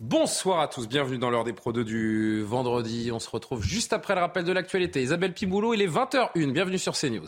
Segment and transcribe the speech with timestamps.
[0.00, 3.10] Bonsoir à tous, bienvenue dans l'heure des Pro 2 du vendredi.
[3.12, 5.02] On se retrouve juste après le rappel de l'actualité.
[5.02, 7.26] Isabelle Piboulot, il est 20h01, bienvenue sur CNews.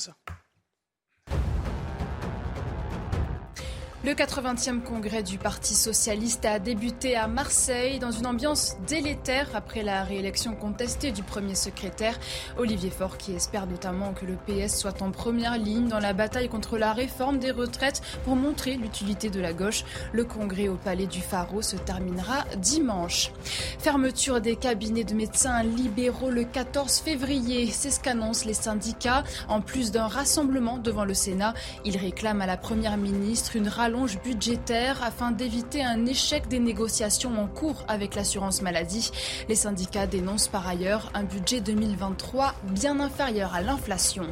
[4.04, 9.84] Le 80e congrès du Parti socialiste a débuté à Marseille dans une ambiance délétère après
[9.84, 12.18] la réélection contestée du premier secrétaire
[12.58, 16.48] Olivier Faure qui espère notamment que le PS soit en première ligne dans la bataille
[16.48, 19.84] contre la réforme des retraites pour montrer l'utilité de la gauche.
[20.12, 23.30] Le congrès au palais du Pharo se terminera dimanche.
[23.78, 29.22] Fermeture des cabinets de médecins libéraux le 14 février, c'est ce qu'annoncent les syndicats.
[29.46, 31.54] En plus d'un rassemblement devant le Sénat,
[31.84, 33.91] ils réclament à la première ministre une rallonge
[34.22, 39.10] budgétaire afin d'éviter un échec des négociations en cours avec l'assurance maladie.
[39.48, 44.26] Les syndicats dénoncent par ailleurs un budget 2023 bien inférieur à l'inflation.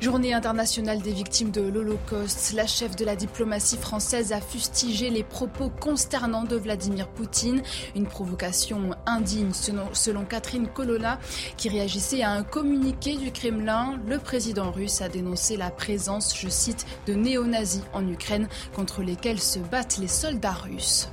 [0.00, 2.54] Journée internationale des victimes de l'Holocauste.
[2.54, 7.60] La chef de la diplomatie française a fustigé les propos consternants de Vladimir Poutine.
[7.94, 11.18] Une provocation indigne selon, Catherine Colonna
[11.58, 14.00] qui réagissait à un communiqué du Kremlin.
[14.06, 19.40] Le président russe a dénoncé la présence, je cite, de néo-nazis en Ukraine contre lesquels
[19.40, 21.10] se battent les soldats russes.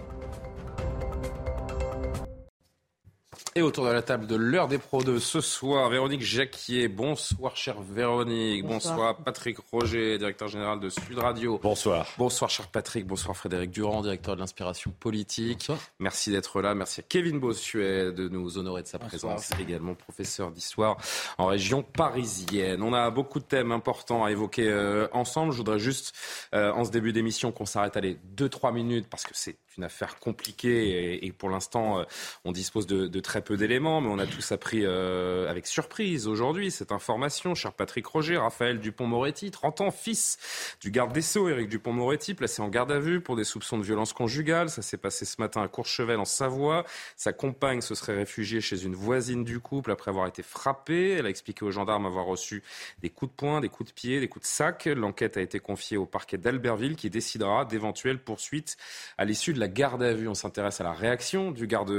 [3.58, 6.88] Et autour de la table de l'heure des pros de ce soir, Véronique Jacquier.
[6.88, 8.64] Bonsoir, chère Véronique.
[8.64, 9.18] Bonsoir.
[9.18, 11.60] Patrick Roger, directeur général de Sud Radio.
[11.64, 12.06] Bonsoir.
[12.20, 13.08] Bonsoir, cher Patrick.
[13.08, 15.72] Bonsoir, Frédéric Durand, directeur de l'inspiration politique.
[15.98, 16.76] Merci d'être là.
[16.76, 19.50] Merci à Kevin Bossuet de nous honorer de sa présence.
[19.60, 20.98] Également professeur d'histoire
[21.40, 22.84] en région parisienne.
[22.84, 25.52] On a beaucoup de thèmes importants à évoquer euh, ensemble.
[25.52, 26.14] Je voudrais juste,
[26.54, 29.84] euh, en ce début d'émission, qu'on s'arrête à les 2-3 minutes parce que c'est une
[29.84, 32.04] affaire compliquée et, pour l'instant, euh,
[32.46, 36.72] on dispose de, très peu d'éléments, mais on a tous appris euh, avec surprise aujourd'hui
[36.72, 37.56] cette information.
[37.56, 40.38] Cher Patrick Roger, Raphaël Dupont-Moretti, 30 ans, fils
[40.82, 43.84] du garde des Sceaux, Éric Dupont-Moretti, placé en garde à vue pour des soupçons de
[43.84, 44.70] violence conjugale.
[44.70, 46.86] Ça s'est passé ce matin à Courchevel, en Savoie.
[47.16, 51.12] Sa compagne se serait réfugiée chez une voisine du couple après avoir été frappée.
[51.12, 52.64] Elle a expliqué aux gendarmes avoir reçu
[53.02, 54.86] des coups de poing, des coups de pied, des coups de sac.
[54.86, 58.78] L'enquête a été confiée au parquet d'Albertville qui décidera d'éventuelles poursuites
[59.18, 60.28] à l'issue de la garde à vue.
[60.28, 61.92] On s'intéresse à la réaction du garde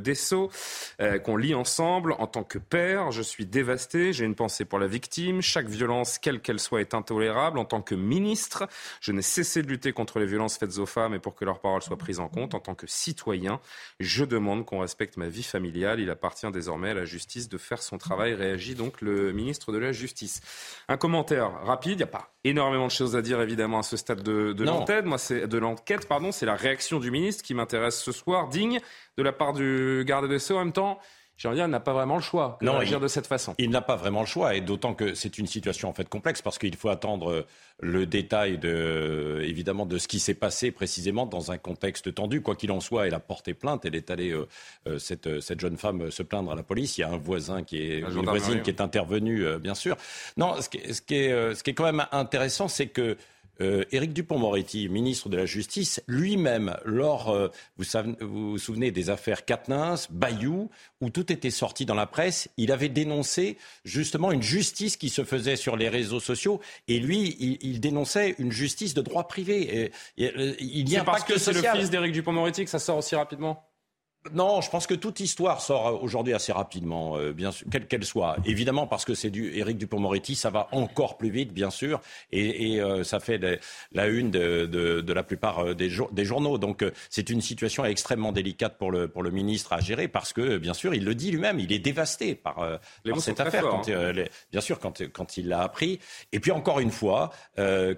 [0.00, 0.50] des Sceaux,
[1.00, 2.14] euh, qu'on lit ensemble.
[2.18, 5.40] En tant que père, je suis dévasté, j'ai une pensée pour la victime.
[5.40, 7.58] Chaque violence, quelle qu'elle soit, est intolérable.
[7.58, 8.68] En tant que ministre,
[9.00, 11.60] je n'ai cessé de lutter contre les violences faites aux femmes et pour que leurs
[11.60, 12.54] paroles soient prises en compte.
[12.54, 13.60] En tant que citoyen,
[13.98, 16.00] je demande qu'on respecte ma vie familiale.
[16.00, 19.78] Il appartient désormais à la justice de faire son travail, réagit donc le ministre de
[19.78, 20.40] la Justice.
[20.88, 23.96] Un commentaire rapide, il n'y a pas énormément de choses à dire évidemment à ce
[23.96, 25.04] stade de, de l'enquête.
[25.04, 28.80] Moi, c'est de l'enquête, pardon, c'est la réaction du ministre qui m'intéresse ce soir, digne
[29.16, 30.98] de la part du garde des Sceaux en même temps
[31.40, 33.54] j'ai envie de dire, il n'a pas vraiment le choix de réagir de cette façon.
[33.56, 36.42] Il n'a pas vraiment le choix, et d'autant que c'est une situation en fait complexe,
[36.42, 37.46] parce qu'il faut attendre
[37.80, 42.42] le détail de, évidemment de ce qui s'est passé précisément dans un contexte tendu.
[42.42, 44.46] Quoi qu'il en soit, elle a porté plainte, elle est allée, euh,
[44.86, 46.98] euh, cette, cette, jeune femme, se plaindre à la police.
[46.98, 49.96] Il y a un voisin qui est, une voisine qui est intervenue, euh, bien sûr.
[50.36, 53.16] Non, ce qui, ce qui, est, ce qui est quand même intéressant, c'est que
[53.60, 57.84] euh, Éric Dupont-Moretti, ministre de la Justice, lui-même, lors, euh, vous,
[58.20, 62.88] vous, souvenez des affaires Katnins, Bayou, où tout était sorti dans la presse, il avait
[62.88, 68.34] dénoncé justement une justice qui se faisait sur les réseaux sociaux, et lui, il, dénonçait
[68.38, 69.90] une justice de droit privé.
[70.16, 73.14] Et, il y a parce que c'est le fils d'Éric Dupont-Moretti que ça sort aussi
[73.14, 73.69] rapidement?
[74.34, 78.04] Non, je pense que toute histoire sort aujourd'hui assez rapidement, euh, bien sûr, quelle qu'elle
[78.04, 78.36] soit.
[78.44, 82.74] Évidemment, parce que c'est du Éric Dupond-Moretti, ça va encore plus vite, bien sûr, et,
[82.74, 83.40] et euh, ça fait
[83.92, 86.58] la une de, de, de, la plupart euh, des, des journaux.
[86.58, 90.58] Donc, c'est une situation extrêmement délicate pour le, pour le ministre à gérer, parce que,
[90.58, 94.12] bien sûr, il le dit lui-même, il est dévasté par, par cette affaire, quand, hein.
[94.52, 95.98] bien sûr, quand, quand il l'a appris.
[96.32, 97.30] Et puis, encore une fois,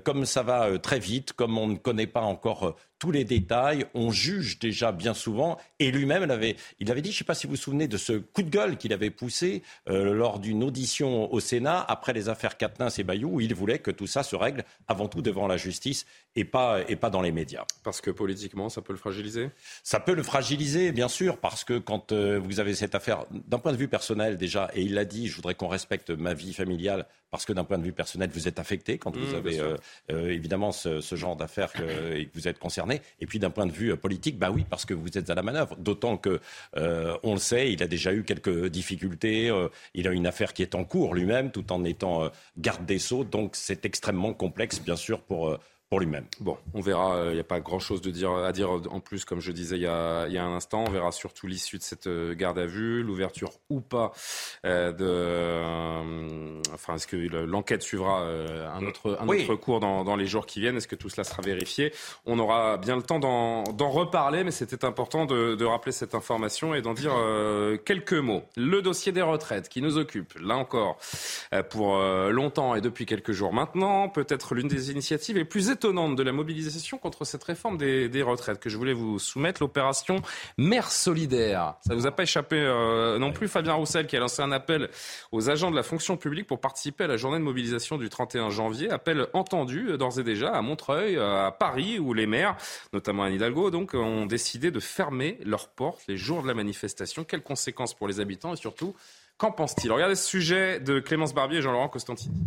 [0.05, 4.13] comme ça va très vite, comme on ne connaît pas encore tous les détails, on
[4.13, 5.59] juge déjà bien souvent.
[5.81, 7.89] Et lui-même, il avait, il avait dit, je ne sais pas si vous vous souvenez
[7.89, 12.13] de ce coup de gueule qu'il avait poussé euh, lors d'une audition au Sénat après
[12.13, 15.21] les affaires Katnins et Bayou, où il voulait que tout ça se règle avant tout
[15.21, 16.07] devant la justice
[16.37, 17.65] et pas, et pas dans les médias.
[17.83, 19.51] Parce que politiquement, ça peut le fragiliser?
[19.83, 23.59] Ça peut le fragiliser, bien sûr, parce que quand euh, vous avez cette affaire, d'un
[23.59, 26.55] point de vue personnel déjà, et il l'a dit, je voudrais qu'on respecte ma vie
[26.55, 29.59] familiale, parce que d'un point de vue personnel, vous êtes affecté quand vous mmh, avez
[29.59, 29.77] euh,
[30.13, 31.73] euh, évidemment ce, ce genre d'affaires
[32.15, 33.01] et que vous êtes concerné.
[33.21, 35.43] Et puis d'un point de vue politique, bah oui, parce que vous êtes à la
[35.43, 35.75] manœuvre.
[35.77, 36.41] D'autant que,
[36.77, 39.51] on le sait, il a déjà eu quelques difficultés,
[39.95, 43.25] il a une affaire qui est en cours lui-même, tout en étant garde des Sceaux,
[43.25, 45.59] donc c'est extrêmement complexe, bien sûr, pour
[45.99, 46.25] lui-même.
[46.41, 47.17] Bon, on verra.
[47.17, 49.77] Il euh, n'y a pas grand-chose de dire, à dire en plus, comme je disais
[49.77, 50.85] il y a, y a un instant.
[50.87, 54.13] On verra surtout l'issue de cette euh, garde à vue, l'ouverture ou pas
[54.65, 56.73] euh, de.
[56.73, 60.61] enfin, est-ce que l'enquête suivra un autre, un autre cours dans, dans, les jours qui
[60.61, 60.77] viennent?
[60.77, 61.93] Est-ce que tout cela sera vérifié?
[62.27, 66.75] On aura bien le temps d'en reparler, mais c'était important de, de, rappeler cette information
[66.75, 67.15] et d'en dire
[67.85, 68.43] quelques mots.
[68.57, 70.99] Le dossier des retraites qui nous occupe, là encore,
[71.71, 76.23] pour longtemps et depuis quelques jours maintenant, peut-être l'une des initiatives les plus étonnantes de
[76.23, 80.23] la mobilisation contre cette réforme des, retraites que je voulais vous soumettre, l'opération
[80.57, 81.75] Mère solidaire.
[81.85, 84.53] Ça ne vous a pas échappé euh, non plus, Fabien Roussel, qui a lancé un
[84.53, 84.89] appel
[85.33, 88.51] aux agents de la fonction publique pour participer à la journée de mobilisation du 31
[88.51, 88.91] janvier.
[88.91, 92.57] Appel entendu euh, d'ores et déjà à Montreuil, à Paris, où les maires,
[92.93, 97.25] notamment à Hidalgo, ont décidé de fermer leurs portes les jours de la manifestation.
[97.25, 98.95] Quelles conséquences pour les habitants et surtout,
[99.37, 102.47] qu'en pense-t-il Regardez ce sujet de Clémence Barbier et Jean-Laurent Costantini.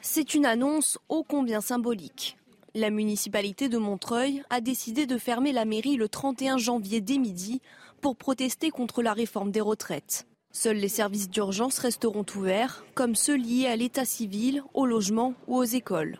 [0.00, 2.36] C'est une annonce ô combien symbolique.
[2.74, 7.60] La municipalité de Montreuil a décidé de fermer la mairie le 31 janvier dès midi
[8.00, 10.26] pour protester contre la réforme des retraites.
[10.52, 15.56] Seuls les services d'urgence resteront ouverts, comme ceux liés à l'état civil, au logement ou
[15.56, 16.18] aux écoles.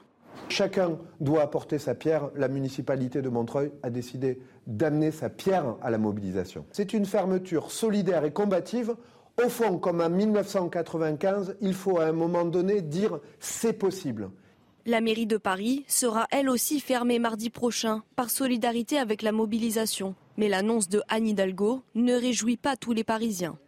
[0.49, 2.31] Chacun doit apporter sa pierre.
[2.37, 6.65] La municipalité de Montreuil a décidé d'amener sa pierre à la mobilisation.
[6.73, 8.97] C'est une fermeture solidaire et combative
[9.45, 14.31] au fond, comme en 1995, il faut à un moment donné dire c'est possible.
[14.87, 20.15] La mairie de Paris sera elle aussi fermée mardi prochain par solidarité avec la mobilisation.
[20.37, 23.59] Mais l'annonce de Anne Hidalgo ne réjouit pas tous les Parisiens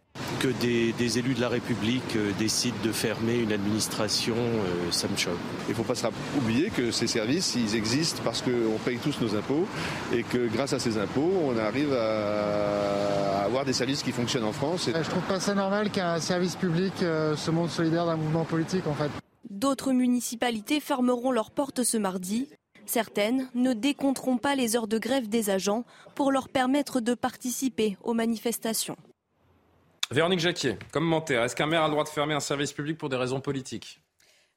[0.43, 5.15] que des, élus de la République euh, décident de fermer une administration, euh, ça me
[5.15, 5.37] choque.
[5.67, 5.93] Il ne faut pas
[6.37, 9.65] oublier que ces services, ils existent parce qu'on paye tous nos impôts
[10.11, 14.51] et que grâce à ces impôts, on arrive à avoir des services qui fonctionnent en
[14.51, 14.89] France.
[14.93, 18.85] Je trouve pas ça normal qu'un service public euh, se montre solidaire d'un mouvement politique
[18.85, 19.11] en fait.
[19.49, 22.49] D'autres municipalités fermeront leurs portes ce mardi.
[22.85, 25.85] Certaines ne décompteront pas les heures de grève des agents
[26.15, 28.97] pour leur permettre de participer aux manifestations.
[30.13, 31.41] Véronique Jacquier, commentaire.
[31.41, 33.99] Est-ce qu'un maire a le droit de fermer un service public pour des raisons politiques?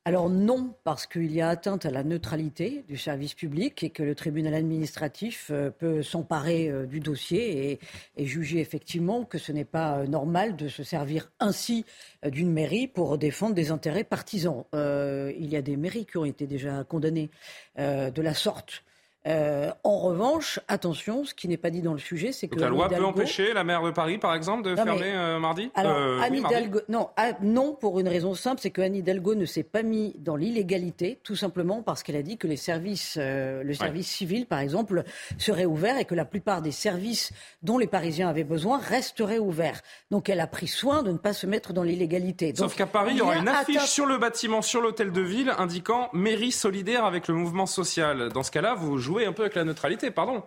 [0.05, 4.03] Alors non, parce qu'il y a atteinte à la neutralité du service public et que
[4.03, 7.81] le tribunal administratif euh, peut s'emparer euh, du dossier
[8.17, 11.87] et, juger effectivement que ce n'est pas euh, normal de se servir ainsi
[12.23, 14.65] d'une mairie pour défendre des intérêts partisans.
[14.75, 17.31] il y a des mairies qui ont été déjà condamnées
[17.79, 18.85] de la sorte
[19.27, 22.59] euh, en revanche, attention, ce qui n'est pas dit dans le sujet, c'est que.
[22.59, 25.71] la loi peut empêcher la maire de Paris, par exemple, de fermer euh, mardi?
[25.75, 29.35] Alors, euh, Anne Hidalgo, non, ah, non, pour une raison simple, c'est que Anne Hidalgo
[29.35, 33.17] ne s'est pas mis dans l'illégalité, tout simplement parce qu'elle a dit que les services,
[33.19, 35.03] le service civil, par exemple,
[35.39, 37.33] serait ouvert et que la plupart des services
[37.63, 39.81] dont les Parisiens avaient besoin resteraient ouverts.
[40.11, 42.53] Donc, elle a pris soin de ne pas se mettre dans l'illégalité.
[42.55, 45.53] Sauf qu'à Paris, il y aura une affiche sur le bâtiment, sur l'hôtel de ville,
[45.59, 48.31] indiquant mairie solidaire avec le mouvement social.
[48.33, 50.43] Dans ce cas-là, vous jouez un peu avec la neutralité, pardon.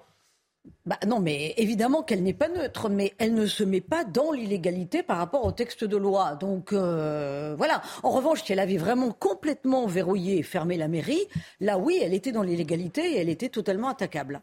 [0.86, 4.32] Bah non, mais évidemment qu'elle n'est pas neutre, mais elle ne se met pas dans
[4.32, 6.36] l'illégalité par rapport au texte de loi.
[6.36, 7.82] Donc euh, voilà.
[8.04, 11.28] En revanche, si elle avait vraiment complètement verrouillé et fermé la mairie,
[11.60, 14.42] là oui, elle était dans l'illégalité et elle était totalement attaquable.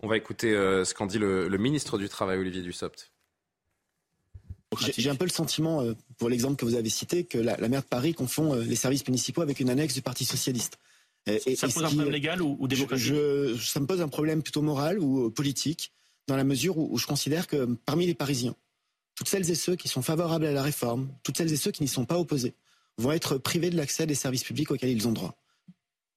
[0.00, 3.10] On va écouter euh, ce qu'en dit le, ministre du Travail, Olivier Dussopt.
[4.80, 7.68] J'ai un peu le sentiment, euh, pour l'exemple que vous avez cité, que la, la
[7.68, 10.78] maire de Paris confond les services municipaux avec une annexe du Parti socialiste.
[11.26, 13.14] Et, ça pose un problème légal ou, démocratique
[13.60, 15.92] Ça me pose un problème plutôt moral ou politique,
[16.26, 18.54] dans la mesure où, je considère que parmi les Parisiens,
[19.14, 21.82] toutes celles et ceux qui sont favorables à la réforme, toutes celles et ceux qui
[21.82, 22.54] n'y sont pas opposés,
[22.98, 25.36] vont être privés de l'accès des services publics auxquels ils ont droit,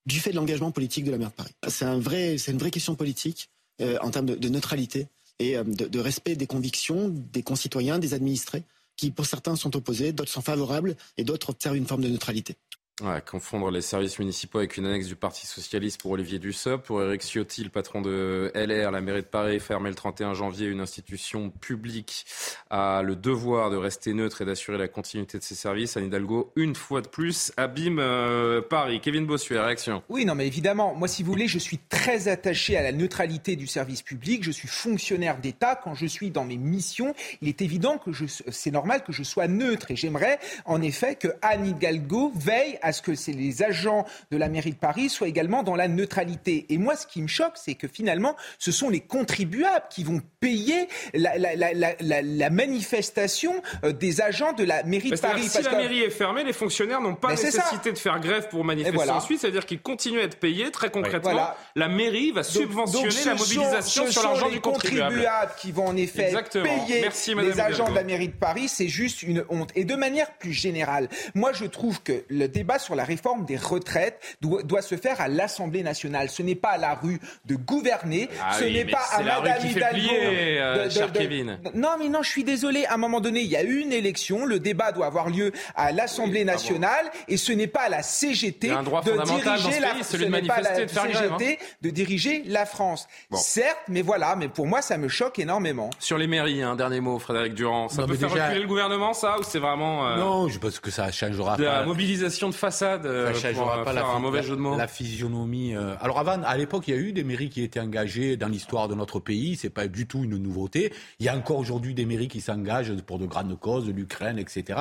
[0.05, 1.53] du fait de l'engagement politique de la maire de Paris.
[1.67, 3.49] C'est un vrai, c'est une vraie question politique
[3.81, 5.07] euh, en termes de, neutralité
[5.39, 8.63] et euh, de, de, respect des convictions des concitoyens, des administrés,
[8.95, 12.55] qui pour certains sont opposés, d'autres sont favorables et d'autres observent une forme de neutralité.
[13.03, 16.99] Ouais, confondre les services municipaux avec une annexe du Parti Socialiste pour Olivier Dussopt, pour
[17.03, 20.79] Eric Ciotti, le patron de LR, la mairie de Paris, fermer le 31 janvier une
[20.79, 22.25] institution publique
[22.71, 25.95] a le devoir de rester neutre et d'assurer la continuité de ses services.
[25.95, 28.99] Anne Hidalgo, une fois de plus, abîme euh, Paris.
[28.99, 30.01] Kevin Bossuet, réaction.
[30.09, 33.55] Oui, non, mais évidemment, moi, si vous voulez, je suis très attaché à la neutralité
[33.55, 34.43] du service public.
[34.43, 35.75] Je suis fonctionnaire d'État.
[35.75, 37.13] Quand je suis dans mes missions,
[37.43, 38.09] il est évident que
[38.49, 39.91] c'est normal que je sois neutre.
[39.91, 44.49] Et j'aimerais, en effet, que Anne Hidalgo veille à ce que les agents de la
[44.49, 46.65] mairie de Paris soient également dans la neutralité.
[46.69, 50.21] Et moi, ce qui me choque, c'est que finalement, ce sont les contribuables qui vont
[50.39, 55.47] payer la, manifestation euh, des agents de la mairie de Paris.
[55.47, 59.09] Si la mairie est fermée, les fonctionnaires n'ont pas nécessité de faire grève pour manifester
[59.09, 59.41] ensuite.
[59.41, 60.71] C'est-à-dire qu'ils continuent à être payés.
[60.71, 65.15] Très concrètement, la mairie va subventionner la mobilisation sur l'argent du contribuable.
[65.15, 68.67] contribuables qui vont en effet payer les agents de la mairie de Paris.
[68.67, 69.71] C'est juste une honte.
[69.75, 73.57] Et de manière plus générale, moi je trouve que le débat sur la réforme des
[73.57, 76.29] retraites doit, se faire à l'Assemblée nationale.
[76.29, 78.29] Ce n'est pas à la rue de gouverner.
[78.41, 80.09] Ah ce n'est pas à Madame Hidalgo.
[80.11, 81.59] Euh, Kevin.
[81.73, 82.85] Non, mais non, je suis désolé.
[82.85, 84.45] À un moment donné, il y a eu une élection.
[84.45, 87.09] Le débat doit avoir lieu à l'Assemblée nationale.
[87.27, 91.07] Et ce n'est pas à la CGT de diriger la celui de manifester, de faire
[91.07, 91.55] grève, hein.
[91.81, 93.07] de diriger la France.
[93.33, 94.35] Certes, mais voilà.
[94.35, 95.89] Mais pour moi, ça me choque énormément.
[95.99, 97.89] Sur les mairies, un dernier mot, Frédéric Durand.
[97.89, 100.91] Ça peut faire reculer le gouvernement, ça, ou c'est vraiment euh, Non, je pense que
[100.91, 101.79] ça changera de pas.
[101.79, 103.03] La mobilisation de façade.
[103.03, 104.77] ça euh, pas la, un mauvais jeu de mots.
[104.77, 105.75] La physionomie.
[105.75, 108.87] alors avant, à l'époque, il y a eu des mairies qui étaient engagées dans l'histoire
[108.87, 109.55] de notre pays.
[109.55, 110.93] C'est pas du tout une nouveauté.
[111.19, 114.79] Il y a encore aujourd'hui des mairies qui s'engagent pour de grandes causes, l'Ukraine, etc.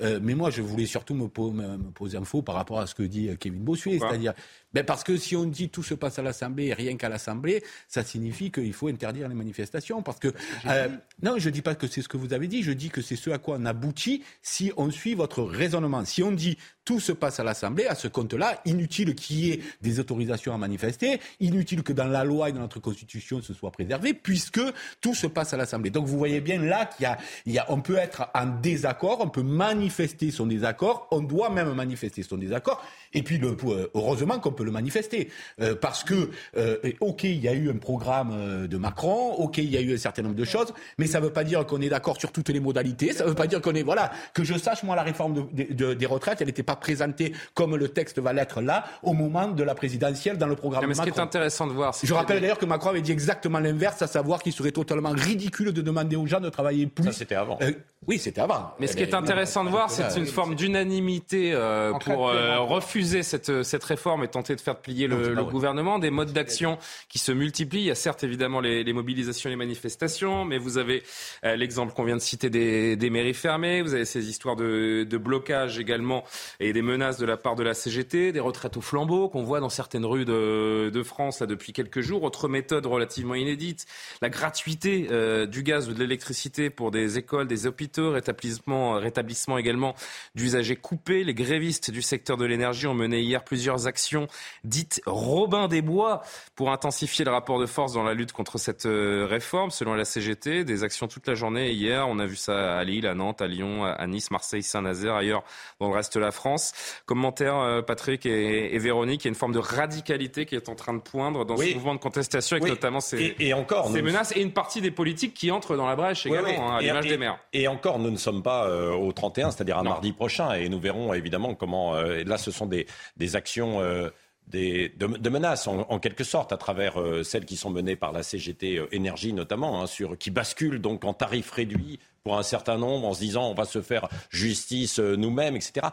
[0.00, 3.02] Euh, mais moi, je voulais surtout me, poser un faux par rapport à ce que
[3.02, 4.34] dit Kevin Bossuet, c'est-à-dire
[4.74, 7.62] ben parce que si on dit tout se passe à l'Assemblée et rien qu'à l'Assemblée,
[7.88, 10.02] ça signifie qu'il faut interdire les manifestations.
[10.02, 10.28] Parce que
[10.66, 10.88] euh,
[11.22, 12.62] non, je dis pas que c'est ce que vous avez dit.
[12.62, 16.04] Je dis que c'est ce à quoi on aboutit si on suit votre raisonnement.
[16.04, 19.60] Si on dit tout se passe à l'Assemblée, à ce compte-là, inutile qu'il y ait
[19.80, 23.70] des autorisations à manifester, inutile que dans la loi et dans notre Constitution ce soit
[23.70, 24.60] préservé, puisque
[25.00, 25.90] tout se passe à l'Assemblée.
[25.90, 27.16] Donc vous voyez bien là qu'il y a,
[27.46, 31.48] il y a, on peut être en désaccord, on peut manifester son désaccord, on doit
[31.48, 32.84] même manifester son désaccord.
[33.12, 35.30] Et puis, le, euh, heureusement qu'on peut le manifester.
[35.60, 39.70] Euh, parce que, euh, OK, il y a eu un programme de Macron, OK, il
[39.70, 41.80] y a eu un certain nombre de choses, mais ça ne veut pas dire qu'on
[41.80, 43.82] est d'accord sur toutes les modalités, ça ne veut pas dire qu'on est...
[43.82, 47.88] Voilà, que je sache, moi, la réforme des retraites, elle n'était pas présentée comme le
[47.88, 51.04] texte va l'être là, au moment de la présidentielle, dans le programme mais de Macron.
[51.04, 51.94] Ce qui est intéressant de voir...
[52.02, 55.72] Je rappelle d'ailleurs que Macron avait dit exactement l'inverse, à savoir qu'il serait totalement ridicule
[55.72, 57.04] de demander aux gens de travailler plus.
[57.04, 57.58] Ça, c'était avant.
[58.06, 58.72] oui, c'était avant.
[58.78, 61.52] Mais ce qui est intéressant de voir, c'est une forme d'unanimité
[62.00, 62.32] pour
[62.68, 67.18] refuser cette, cette réforme et tenter de faire plier le, gouvernement, des modes d'action qui
[67.18, 67.80] se multiplient.
[67.80, 71.02] Il y a certes évidemment les, les mobilisations, les manifestations, mais vous avez
[71.44, 75.04] euh, l'exemple qu'on vient de citer des, des, mairies fermées, vous avez ces histoires de,
[75.08, 76.24] de, blocage également
[76.60, 79.60] et des menaces de la part de la CGT, des retraites au flambeau qu'on voit
[79.60, 82.22] dans certaines rues de, de France là, depuis quelques jours.
[82.22, 83.86] Autre méthode relativement inédite,
[84.22, 89.58] la gratuité euh, du gaz ou de l'électricité pour des écoles, des hôpitaux, rétablissement, rétablissement
[89.58, 89.94] également
[90.34, 91.24] d'usagers coupés.
[91.24, 94.26] Les grévistes du secteur de l'énergie ont mené hier plusieurs actions
[94.64, 96.22] dites Robin des Bois
[96.54, 99.70] pour intensifier le rapport de force dans la lutte contre cette euh, réforme.
[99.70, 101.72] Selon la CGT, des actions toute la journée.
[101.72, 105.14] Hier, on a vu ça à Lille, à Nantes, à Lyon, à Nice, Marseille, Saint-Nazaire,
[105.14, 105.44] ailleurs
[105.80, 106.72] dans le reste de la France.
[107.06, 110.74] Commentaire, euh, Patrick et, Véronique, il y a une forme de radicalité qui est en
[110.74, 114.36] train de poindre dans ce mouvement de contestation avec notamment ces, et, encore, ces menaces
[114.36, 117.18] et une partie des politiques qui entrent dans la brèche également, hein, à l'image des
[117.18, 117.38] maires.
[117.52, 120.80] Et encore, nous ne sommes pas euh, au 31, c'est-à-dire à mardi prochain, et nous
[120.80, 121.94] verrons évidemment comment.
[121.94, 122.86] là, ce sont des,
[123.16, 124.10] des actions euh,
[124.46, 128.22] des, de, menaces, en, quelque sorte, à travers euh, celles qui sont menées par la
[128.22, 132.78] CGT euh, Énergie notamment, hein, sur, qui basculent donc en tarif réduit pour un certain
[132.78, 135.88] nombre, en se disant on va se faire justice nous-mêmes, etc.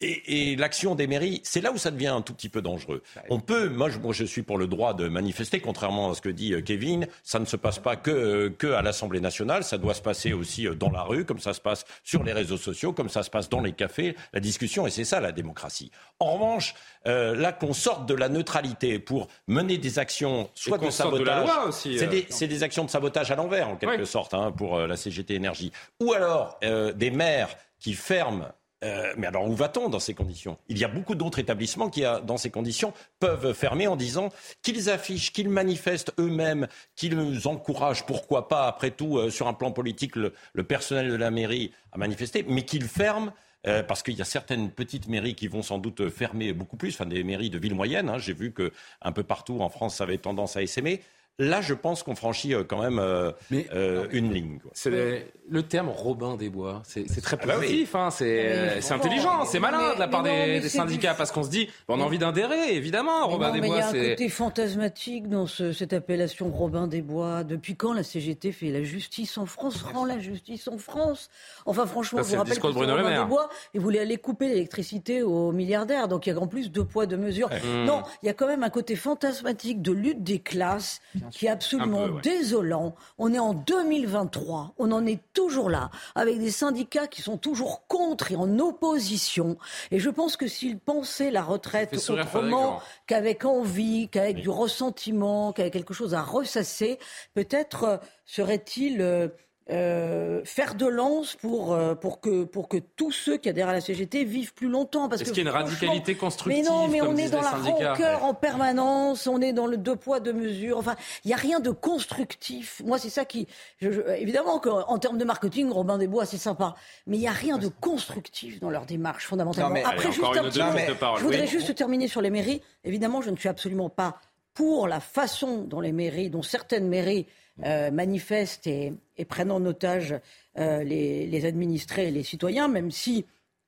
[0.00, 3.02] Et, l'action des mairies, c'est là où ça devient un tout petit peu dangereux.
[3.30, 6.20] On peut, moi je, moi je, suis pour le droit de manifester, contrairement à ce
[6.20, 9.64] que dit euh, Kevin, ça ne se passe pas que, euh, que à l'Assemblée nationale,
[9.64, 12.32] ça doit se passer aussi euh, dans la rue, comme ça se passe sur les
[12.32, 15.32] réseaux sociaux, comme ça se passe dans les cafés, la discussion, et c'est ça la
[15.32, 15.90] démocratie.
[16.18, 16.74] En revanche,
[17.04, 22.46] là qu'on sorte de la neutralité pour mener des actions, soit de sabotage, c'est des,
[22.46, 26.12] des, actions de sabotage à l'envers en quelque sorte, hein, pour la CGT Énergie, ou
[26.12, 26.58] alors
[26.94, 28.48] des maires qui ferment
[28.84, 30.58] euh, mais alors où va-t-on dans ces conditions?
[30.68, 34.28] Il y a beaucoup d'autres établissements qui, dans ces conditions, peuvent fermer en disant
[34.62, 39.72] qu'ils affichent, qu'ils manifestent eux-mêmes, qu'ils encouragent, pourquoi pas, après tout, euh, sur un plan
[39.72, 40.32] politique, le,
[40.64, 43.32] personnel de la mairie à manifester, mais qu'ils ferment
[43.66, 46.94] euh, parce qu'il y a certaines petites mairies qui vont sans doute fermer beaucoup plus,
[46.94, 48.10] enfin des mairies de villes moyennes.
[48.10, 48.18] Hein.
[48.18, 51.00] J'ai vu qu'un peu partout en France, ça avait tendance à essaimer.
[51.40, 54.60] Là, je pense qu'on franchit euh, quand même euh, euh, une ligne.
[54.72, 56.82] C'est le terme Robin des Bois.
[56.84, 61.14] C'est très ah bah positif, hein, c'est intelligent, c'est malin de la part des, syndicats
[61.14, 63.26] parce qu'on se dit, on a envie d'indérer, évidemment.
[63.26, 67.42] Robin des Bois, Il y a un côté fantasmatique dans cette appellation Robin des Bois.
[67.42, 71.30] Depuis quand la CGT fait la justice en France, rend la justice en France?
[71.66, 75.50] Enfin, franchement, je vous rappelle que Robin des Bois, il voulait aller couper l'électricité aux
[75.50, 76.06] milliardaires.
[76.06, 77.50] Donc il y a en plus deux poids, deux mesures.
[77.84, 81.00] Non, il y a quand même un côté fantasmatique de lutte des classes
[81.30, 82.94] qui est absolument désolant.
[83.18, 87.86] On est en 2023, on en est toujours là, avec des syndicats qui sont toujours
[87.86, 89.56] contre et en opposition.
[89.90, 95.72] Et je pense que s'ils pensaient la retraite autrement qu'avec envie, qu'avec du ressentiment, qu'avec
[95.72, 96.98] quelque chose à ressasser,
[97.34, 99.30] peut-être euh, serait-il...
[99.70, 103.72] Euh, faire de lance pour, euh, pour, que, pour que tous ceux qui adhèrent à
[103.72, 105.08] la CGT vivent plus longtemps.
[105.08, 108.24] Est-ce qu'il y a une radicalité constructive Mais non, mais on est dans la rancœur
[108.24, 110.76] en permanence, on est dans le deux poids, deux mesures.
[110.76, 112.82] Enfin, il n'y a rien de constructif.
[112.84, 113.46] Moi, c'est ça qui.
[113.80, 116.74] Je, je, évidemment qu'en termes de marketing, Robin Desbois, c'est sympa.
[117.06, 119.80] Mais il n'y a rien de constructif dans leur démarche, fondamentalement.
[119.82, 122.60] Après, juste un petit je voudrais juste terminer sur les mairies.
[122.84, 124.18] Évidemment, je ne suis absolument pas
[124.52, 127.26] pour la façon dont les mairies, dont certaines mairies
[127.62, 128.94] euh, manifestent et,
[129.28, 130.16] prennent en otage
[130.58, 133.26] euh, les, administrés et les citoyens, même si,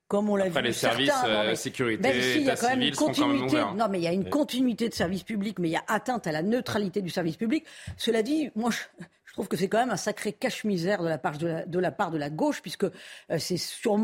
[0.09, 2.95] comme on l'a vu, les services euh, sécurité, même il y a quand même une
[2.95, 3.57] continuité.
[3.77, 6.27] non, mais il y a une continuité de service public, mais il y a atteinte
[6.27, 7.65] à la neutralité du service public.
[7.97, 11.37] Cela dit, moi, je trouve que c'est quand même un sacré cache-misère de la part
[11.37, 14.01] de la, de la, part de la gauche, puisque euh, c'est souvent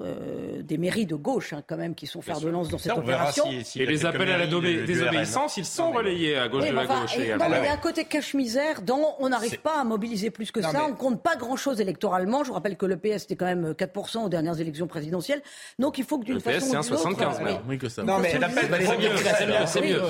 [0.00, 2.96] euh, des mairies de gauche hein, quand même qui sont fer de lance dans cette
[2.96, 3.44] opération.
[3.50, 7.16] et les appels à la désobéissance, ils sont relayés à gauche de la gauche.
[7.18, 10.84] il y a un côté cache-misère dont on n'arrive pas à mobiliser plus que ça.
[10.86, 12.44] On ne compte pas grand-chose électoralement.
[12.44, 15.42] Je vous rappelle que le PS était quand même 4% aux dernières élections présidentielles.
[15.80, 17.40] Donc il faut que d'une façon ou d'une autre...
[17.68, 18.04] Oui, que ça.
[18.04, 18.38] Non, mais
[19.66, 20.00] c'est mieux.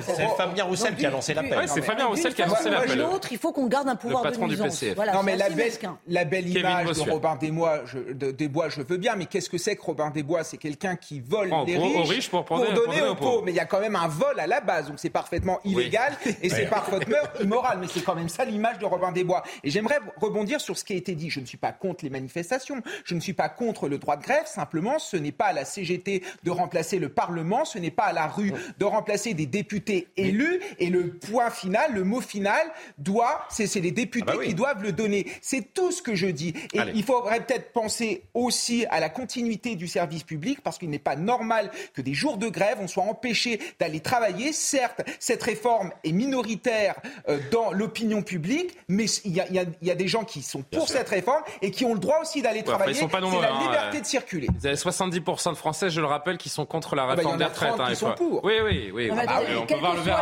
[0.00, 1.68] C'est Fabien Roussel qui a lancé l'appel.
[1.68, 4.36] C'est Fabien Roussel qui a lancé l'appel l'autre, il faut qu'on garde un pouvoir de
[4.36, 4.84] nuisance.
[4.94, 5.72] Voilà, non, mais la belle,
[6.08, 9.58] la belle image de Robin Desbois, je, de, Desbois, je veux bien, mais qu'est-ce que
[9.58, 13.42] c'est que Robin Desbois C'est quelqu'un qui vole les riches, pour, donner aux pauvres.
[13.44, 16.16] Mais il y a quand même un vol à la base, donc c'est parfaitement illégal
[16.42, 17.78] et c'est parfaitement immoral.
[17.80, 19.42] Mais c'est quand même ça l'image de Robin Desbois.
[19.64, 21.30] Et j'aimerais rebondir sur ce qui a été dit.
[21.30, 24.22] Je ne suis pas contre les manifestations, je ne suis pas contre le droit de
[24.22, 24.46] grève.
[24.46, 28.12] Simplement, ce n'est pas à la CGT de remplacer le Parlement, ce n'est pas à
[28.12, 30.60] la rue de remplacer des députés élus.
[30.78, 32.66] Et le point final, le mot final,
[32.98, 35.26] doit, c'est les députés ah bah qui doivent le donner.
[35.40, 36.54] C'est tout ce que je dis.
[36.72, 40.98] Et il faudrait peut-être penser aussi à la continuité du service public, parce qu'il n'est
[40.98, 44.52] pas normal que des jours de grève, on soit empêché d'aller travailler.
[44.52, 46.96] Certes, cette réforme est minoritaire
[47.28, 51.08] euh, dans l'opinion publique, mais il y, y, a des gens qui sont pour cette
[51.08, 52.94] réforme et qui ont le droit aussi d'aller travailler.
[52.94, 54.48] C'est la hein, liberté de circuler.
[54.58, 57.38] Vous avez 70% de Français, je le rappelle, qui sont contre la ah bah, réforme
[57.38, 57.74] des retraites.
[57.78, 58.44] Hein, sont pour.
[58.44, 59.10] Oui, oui, oui.
[59.28, 60.18] Ah on peut voir le verre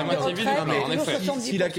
[0.00, 0.48] à moitié vide.
[0.48, 0.66] En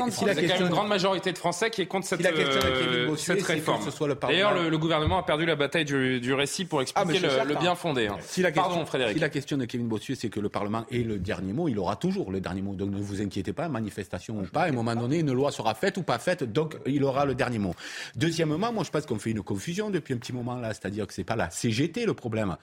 [0.10, 0.20] effet.
[0.20, 3.16] Si la, il y a une grande majorité de Français qui est contre cette, euh,
[3.16, 3.82] cette réforme.
[4.22, 8.08] D'ailleurs, le, gouvernement a perdu la bataille du, récit pour expliquer ah, le, bien fondé.
[8.08, 8.18] Hein.
[8.22, 9.16] Si la question, Pardon, Frédéric.
[9.16, 11.78] Si la question de Kevin Bossuet, c'est que le Parlement ait le dernier mot, il
[11.80, 12.76] aura toujours le dernier mot.
[12.76, 15.74] Donc ne vous inquiétez pas, manifestation ou pas, à un moment donné, une loi sera
[15.74, 17.76] faite ou pas faite, donc il aura le dernier mot.
[18.16, 21.14] Deuxièmement, moi je pense qu'on fait une confusion depuis un petit moment là, c'est-à-dire que
[21.14, 22.56] c'est pas la CGT le problème.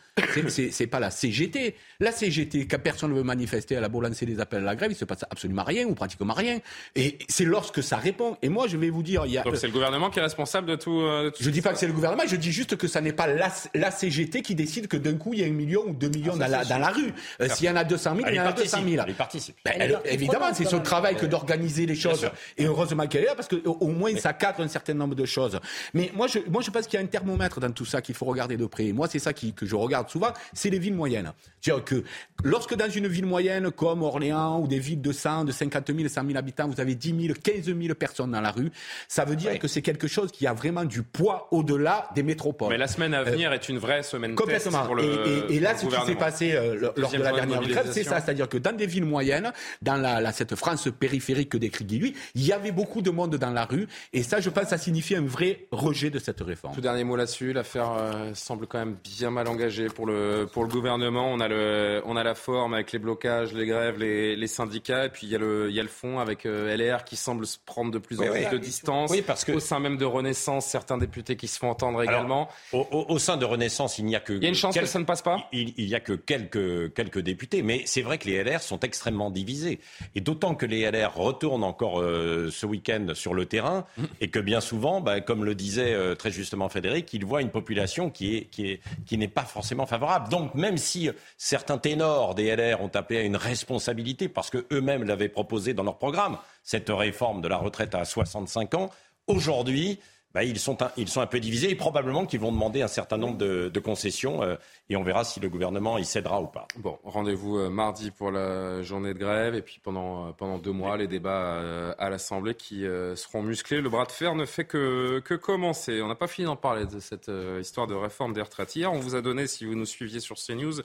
[0.49, 1.77] C'est pas la CGT.
[2.01, 4.77] La CGT, quand personne ne veut manifester, elle a beau lancer des appels à la
[4.77, 6.59] grève, il se passe absolument rien ou pratiquement rien.
[6.95, 8.39] Et c'est lorsque ça répond.
[8.41, 9.43] Et moi, je vais vous dire, il y a.
[9.43, 11.03] Donc c'est le gouvernement qui est responsable de tout.
[11.03, 13.27] Euh, je dis pas que c'est le gouvernement, je dis juste que ça n'est pas
[13.27, 16.33] la, CGT qui décide que d'un coup il y a un million ou deux millions
[16.37, 17.13] ah, dans, la, dans, la, rue.
[17.43, 19.05] Euh, s'il y en a 200 000, il y en a 200 000.
[19.07, 19.57] Elle participe.
[19.67, 22.27] Ben, évidemment, c'est son travail que d'organiser les choses.
[22.57, 25.61] Et heureusement qu'elle est là parce qu'au moins ça cadre un certain nombre de choses.
[25.93, 28.15] Mais moi, je, moi, je pense qu'il y a un thermomètre dans tout ça qu'il
[28.15, 28.93] faut regarder de près.
[28.93, 31.33] moi, c'est ça qui, que je regarde souvent, c'est les villes moyennes.
[31.61, 32.05] C'est-à-dire que
[32.45, 36.09] lorsque dans une ville moyenne comme Orléans ou des villes de 100, de 50 000,
[36.09, 38.71] 100 000 habitants, vous avez 10 000, 15 000 personnes dans la rue,
[39.09, 42.71] ça veut dire que c'est quelque chose qui a vraiment du poids au-delà des métropoles.
[42.71, 44.79] Mais la semaine à venir est une vraie semaine complètement.
[44.79, 47.63] Test pour le, et, et, là, ce qui s'est passé euh, lors de la dernière
[47.63, 51.59] grève, c'est ça, c'est-à-dire que dans des villes moyennes, dans la, cette France périphérique que
[51.59, 54.51] décrit Guy, lui, il y avait beaucoup de monde dans la rue, et ça, je
[54.51, 56.75] pense, ça signifie un vrai rejet de cette réforme.
[56.75, 60.65] Tout dernier mot là-dessus, l'affaire euh, semble quand même bien mal engagée pour le pour
[60.65, 61.31] le gouvernement.
[61.31, 65.07] On a le on a la forme avec les blocages, les grèves, les, les syndicats,
[65.07, 67.16] et puis il y a le il y a le fond avec euh, LR qui
[67.17, 69.11] semble se prendre de plus en plus de distance.
[69.11, 72.49] Oui, parce que au sein même de Renaissance, certains députés qui se font entendre également.
[72.73, 74.33] Au, sein de Renaissance, il n'y a que.
[74.33, 75.49] Il y a une chance que ça ne passe pas.
[75.53, 79.81] Il, a que quelques quelques députés, mais c'est vrai que les LR sont extrêmement divisés,
[80.15, 84.05] et d'autant que les LR retournent encore euh, ce week-end sur le terrain, mmh.
[84.21, 87.51] et que bien souvent, bah, comme le disait euh, très justement Frédéric, ils voient une
[87.51, 90.29] population qui est qui est qui n'est pas forcément favorable.
[90.29, 95.05] Donc même si certains ténors des LR ont appelé à une responsabilité parce que eux-mêmes
[95.05, 98.91] l'avaient proposé dans leur programme, cette réforme de la retraite à 65 ans.
[99.29, 100.01] Aujourd'hui,
[100.37, 102.89] bah, ils, sont un, ils sont un peu divisés et probablement qu'ils vont demander un
[102.89, 104.57] certain nombre de, concessions euh,
[104.91, 106.69] et on verra si le gouvernement y cédera ou pas.
[106.77, 110.73] Bon, rendez-vous euh, mardi pour la journée de grève et puis pendant, euh, pendant deux
[110.73, 113.81] mois, les débats à l'Assemblée qui seront musclés.
[113.81, 116.03] Le bras de fer ne fait que, que commencer.
[116.03, 118.77] On n'a pas fini d'en parler de cette histoire de réforme des retraites.
[118.77, 120.83] Hier, on vous a donné, si vous nous suiviez sur CNews,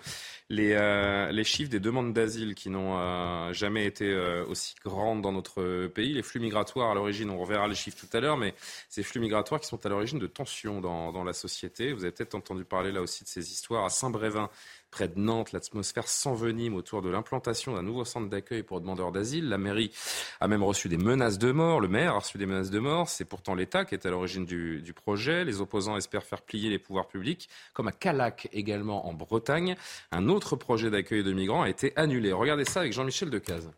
[0.51, 5.21] les, euh, les chiffres des demandes d'asile qui n'ont euh, jamais été euh, aussi grandes
[5.21, 6.13] dans notre pays.
[6.13, 8.53] Les flux migratoires, à l'origine, on reverra les chiffres tout à l'heure, mais
[8.89, 11.93] ces flux migratoires qui sont à l'origine de tensions dans, dans la société.
[11.93, 14.49] Vous avez peut-être entendu parler là aussi de ces histoires à Saint-Brévin
[14.91, 19.49] près de Nantes, l'atmosphère s'envenime autour de l'implantation d'un nouveau centre d'accueil pour demandeurs d'asile.
[19.49, 19.91] La mairie
[20.39, 21.79] a même reçu des menaces de mort.
[21.79, 23.09] Le maire a reçu des menaces de mort.
[23.09, 25.45] C'est pourtant l'État qui est à l'origine du, projet.
[25.45, 29.75] Les opposants espèrent faire plier les pouvoirs publics, comme à Calac également en Bretagne.
[30.11, 32.33] Un autre projet d'accueil de migrants a été annulé.
[32.33, 33.71] Regardez ça avec Jean-Michel Decaze.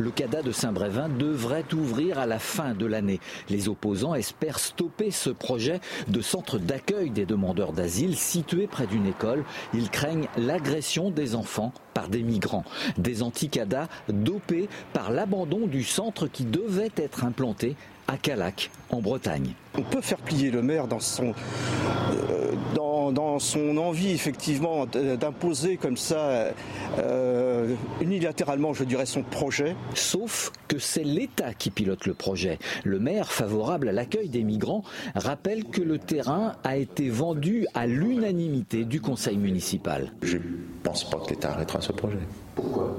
[0.00, 3.20] Le CADA de Saint-Brévin devrait ouvrir à la fin de l'année.
[3.50, 9.04] Les opposants espèrent stopper ce projet de centre d'accueil des demandeurs d'asile situé près d'une
[9.04, 9.44] école.
[9.74, 12.64] Ils craignent l'agression des enfants par des migrants.
[12.96, 17.76] Des anti-CADA dopés par l'abandon du centre qui devait être implanté
[18.10, 19.52] à Calac, en Bretagne.
[19.78, 25.76] On peut faire plier le maire dans son, euh, dans, dans, son envie, effectivement, d'imposer
[25.76, 26.52] comme ça,
[26.98, 29.76] euh, unilatéralement, je dirais, son projet.
[29.94, 32.58] Sauf que c'est l'État qui pilote le projet.
[32.82, 34.82] Le maire, favorable à l'accueil des migrants,
[35.14, 40.12] rappelle que le terrain a été vendu à l'unanimité du conseil municipal.
[40.22, 40.42] Je ne
[40.82, 42.18] pense pas que l'État arrêtera ce projet.
[42.56, 42.96] Pourquoi?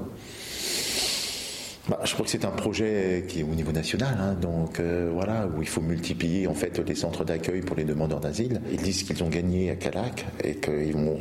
[1.92, 5.12] Bah, je crois que c'est un projet qui est au niveau national, hein, donc euh,
[5.14, 8.62] voilà, où il faut multiplier en fait les centres d'accueil pour les demandeurs d'asile.
[8.72, 11.20] Ils disent qu'ils ont gagné à Calac et qu'ils vont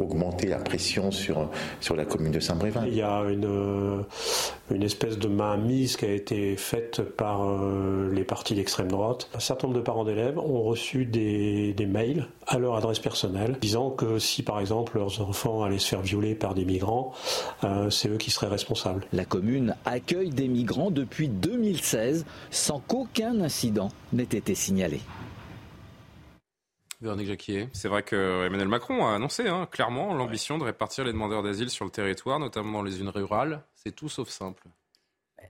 [0.00, 2.84] augmenter la pression sur, sur la commune de Saint-Brévin.
[2.86, 4.04] Il y a une,
[4.70, 9.28] une espèce de mainmise qui a été faite par euh, les partis d'extrême droite.
[9.34, 13.56] Un certain nombre de parents d'élèves ont reçu des, des, mails à leur adresse personnelle
[13.60, 17.12] disant que si par exemple leurs enfants allaient se faire violer par des migrants,
[17.64, 19.06] euh, c'est eux qui seraient responsables.
[19.12, 25.00] La commune accueille des migrants depuis 2016 sans qu'aucun incident n'ait été signalé.
[27.00, 27.68] Véronique Jacquier.
[27.72, 31.70] C'est vrai que Emmanuel Macron a annoncé hein, clairement l'ambition de répartir les demandeurs d'asile
[31.70, 33.62] sur le territoire, notamment dans les zones rurales.
[33.74, 34.64] C'est tout sauf simple.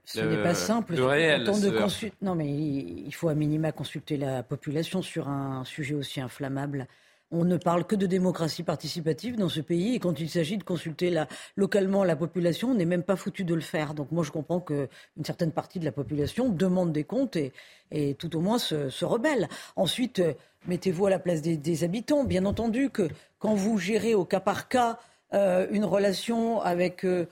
[0.05, 0.95] Ce n'est pas simple.
[0.95, 1.43] Le réel.
[1.43, 6.87] De Non, mais il faut à minima consulter la population sur un sujet aussi inflammable.
[7.31, 10.63] On ne parle que de démocratie participative dans ce pays et quand il s'agit de
[10.63, 11.13] consulter
[11.55, 13.93] localement la population, on n'est même pas foutu de le faire.
[13.93, 14.87] Donc moi je comprends qu'une
[15.23, 17.53] certaine partie de la population demande des comptes et,
[17.91, 19.47] et tout au moins se, se rebelle.
[19.75, 20.23] Ensuite,
[20.67, 22.23] mettez-vous à la place des, des, habitants.
[22.23, 24.99] Bien entendu que quand vous gérez au cas par cas
[25.33, 27.27] euh, une relation avec euh,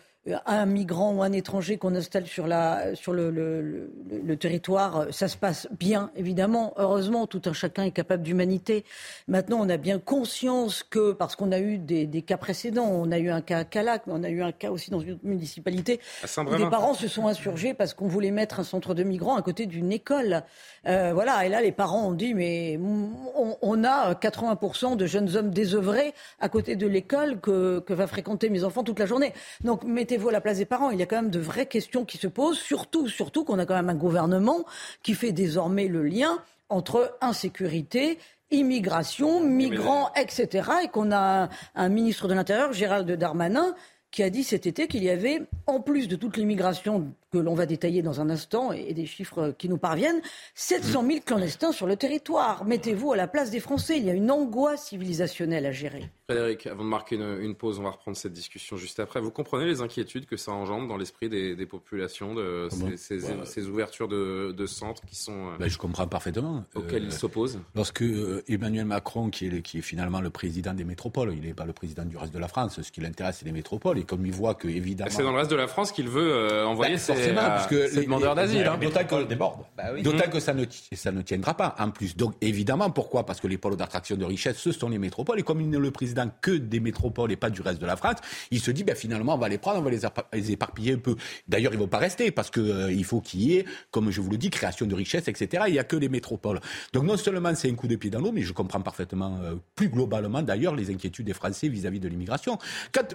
[0.45, 5.27] un migrant ou un étranger qu'on installe sur, la, sur le, le, le, territoire, ça
[5.27, 6.73] se passe bien, évidemment.
[6.77, 8.83] Heureusement, tout un chacun est capable d'humanité.
[9.27, 13.11] Maintenant, on a bien conscience que, parce qu'on a eu des, des, cas précédents, on
[13.11, 15.13] a eu un cas à Calac, mais on a eu un cas aussi dans une
[15.13, 15.99] autre municipalité,
[16.37, 19.41] où des parents se sont insurgés parce qu'on voulait mettre un centre de migrants à
[19.41, 20.43] côté d'une école.
[20.87, 25.35] Euh, voilà, et là, les parents ont dit, mais on, on a 80% de jeunes
[25.35, 29.33] hommes désœuvrés à côté de l'école que, que va fréquenter mes enfants toute la journée.
[29.63, 30.89] Donc, mettez mettez-vous à la place des parents.
[30.89, 33.67] Il y a quand même de vraies questions qui se posent, surtout, surtout qu'on a
[33.67, 34.65] quand même un gouvernement
[35.03, 38.17] qui fait désormais le lien entre insécurité
[38.49, 40.69] immigration, migrants, etc.
[40.85, 43.75] Et qu'on a un, un ministre de l'Intérieur, Gérald Darmanin,
[44.09, 47.53] qui a dit cet été qu'il y avait, en plus de toute l'immigration que l'on
[47.53, 50.21] va détailler dans un instant et des chiffres qui nous parviennent,
[50.55, 52.65] 700 000 clandestins sur le territoire.
[52.65, 53.97] Mettez-vous à la place des Français.
[53.97, 56.09] Il y a une angoisse civilisationnelle à gérer.
[56.29, 59.21] Frédéric, avant de marquer une, une, pause, on va reprendre cette discussion juste après.
[59.21, 63.17] Vous comprenez les inquiétudes que ça engendre dans l'esprit des, des, populations, de ces, ces,
[63.19, 63.45] voilà.
[63.45, 65.53] ces, ouvertures de, de, centres qui sont.
[65.57, 66.65] Ben, je comprends parfaitement.
[66.75, 67.61] Auxquelles euh, ils s'opposent.
[67.75, 71.53] Lorsque euh, Emmanuel Macron, qui est, qui est finalement le président des métropoles, il n'est
[71.53, 73.97] pas le président du reste de la France, ce qui l'intéresse, c'est les métropoles.
[73.99, 75.11] Et comme il voit que, évidemment.
[75.11, 77.67] C'est dans le reste de la France qu'il veut euh, envoyer ben, ses, forcément, parce
[77.67, 78.67] que les demandeurs d'asile.
[78.67, 78.77] Hein.
[78.81, 79.33] D'autant que,
[79.77, 80.03] bah oui.
[80.03, 82.15] que ça, ne, ça ne tiendra pas, en plus.
[82.17, 83.25] Donc, évidemment, pourquoi?
[83.25, 85.39] Parce que les pôles d'attraction de richesse, ce sont les métropoles.
[85.39, 87.85] Et comme il n'est le président que des métropoles, métropole et pas du reste de
[87.85, 88.17] la France,
[88.51, 89.99] il se dit ben, finalement on va les prendre, on va les,
[90.33, 91.15] les éparpiller un peu.
[91.47, 94.21] D'ailleurs, ils vont pas rester parce que euh, il faut qu'il y ait, comme je
[94.21, 95.65] vous le dis, création de richesse, etc.
[95.67, 96.59] Il n'y a que les métropoles.
[96.93, 99.55] Donc non seulement c'est un coup de pied dans l'eau, mais je comprends parfaitement euh,
[99.75, 102.57] plus globalement d'ailleurs les inquiétudes des Français vis-à-vis -vis de l'immigration.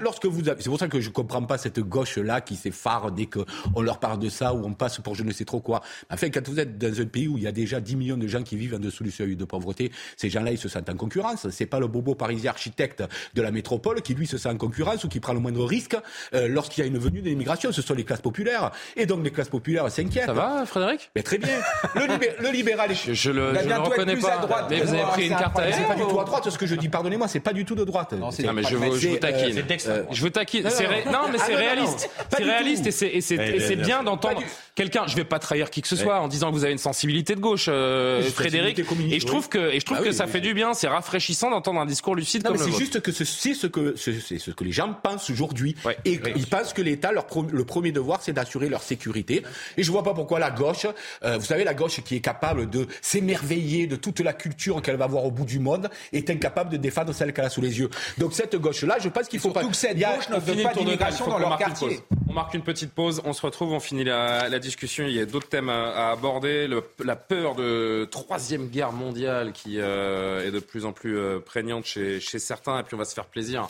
[0.00, 3.26] Lorsque vous c'est pour ça que je comprends pas cette gauche là qui s'effare dès
[3.26, 5.82] qu'on leur parle de ça ou on passe pour je ne sais trop quoi.
[6.10, 8.26] Enfin, quand vous êtes dans un pays où il y a déjà 10 millions de
[8.26, 10.96] gens qui vivent en dessous du seuil de pauvreté, ces gens-là ils se sentent en
[10.96, 11.48] concurrence.
[11.50, 13.02] C'est pas le bobo parisien architecte
[13.34, 15.96] de la métropole qui lui se sent en concurrence ou qui prend le moindre risque
[16.34, 17.72] euh, lorsqu'il y a une venue de l'immigration.
[17.72, 18.70] Ce sont les classes populaires.
[18.96, 20.26] Et donc les classes populaires s'inquiètent.
[20.26, 21.10] Ça va, Frédéric?
[21.16, 21.60] Mais Très bien.
[21.94, 24.38] Le, libé le libéral Je, je le, je le reconnais pas.
[24.38, 26.58] Droite, mais vous avez pris une carte à C'est pas du tout à droite ce
[26.58, 26.88] que je dis.
[26.88, 28.12] Pardonnez-moi, c'est pas du tout de droite.
[28.12, 29.62] Non, non mais je vous, je vous taquine.
[29.88, 30.64] Euh, je vous taquine.
[31.06, 32.10] Non, mais c'est réaliste.
[32.30, 34.42] C'est réaliste et c'est bien d'entendre
[34.74, 35.06] quelqu'un.
[35.06, 37.34] Je vais pas trahir qui que ce soit en disant que vous avez une sensibilité
[37.34, 38.78] de gauche, euh, Frédéric.
[39.10, 40.74] Et je trouve que et je trouve que ça fait du bien.
[40.74, 42.78] C'est rafraîchissant d'entendre un discours lucide comme le vôtre.
[42.78, 46.72] juste que c'est ce que c'est ce que les gens pensent aujourd'hui et ils pensent
[46.72, 49.42] que l'État leur le premier devoir c'est d'assurer leur sécurité.
[49.76, 50.86] Et je vois pas pourquoi la gauche,
[51.24, 54.96] euh, vous savez la gauche qui est capable de s'émerveiller de toute la culture qu'elle
[54.96, 57.78] va voir au bout du monde est incapable de défendre celle qu'elle a sous les
[57.78, 57.90] yeux.
[58.18, 60.72] Donc cette gauche là, je pense qu'il faut pas que cette gauche ne veut pas
[60.72, 62.00] d'immigration dans leur quartier.
[62.28, 65.04] On marque une petite pause, on se retrouve, on finit la, discussion.
[65.06, 66.68] Il y a d'autres thèmes à, aborder.
[66.98, 71.84] la peur de troisième guerre mondiale qui euh, est de plus en plus euh, prégnante
[71.84, 72.80] chez, certains.
[72.80, 73.68] Et puis on va se faire plaisir.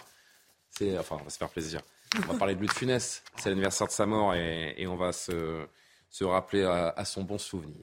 [0.99, 1.81] Enfin, on va se faire plaisir.
[2.17, 3.23] On va parler de Louis de Funès.
[3.37, 5.67] C'est l'anniversaire de sa mort et, on va se,
[6.11, 7.83] se rappeler à, son bon souvenir.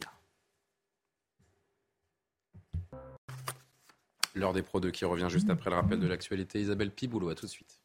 [4.35, 6.59] L'heure des Pro 2 qui revient juste après le rappel de l'actualité.
[6.59, 7.78] Isabelle Piboulot, à tout de suite.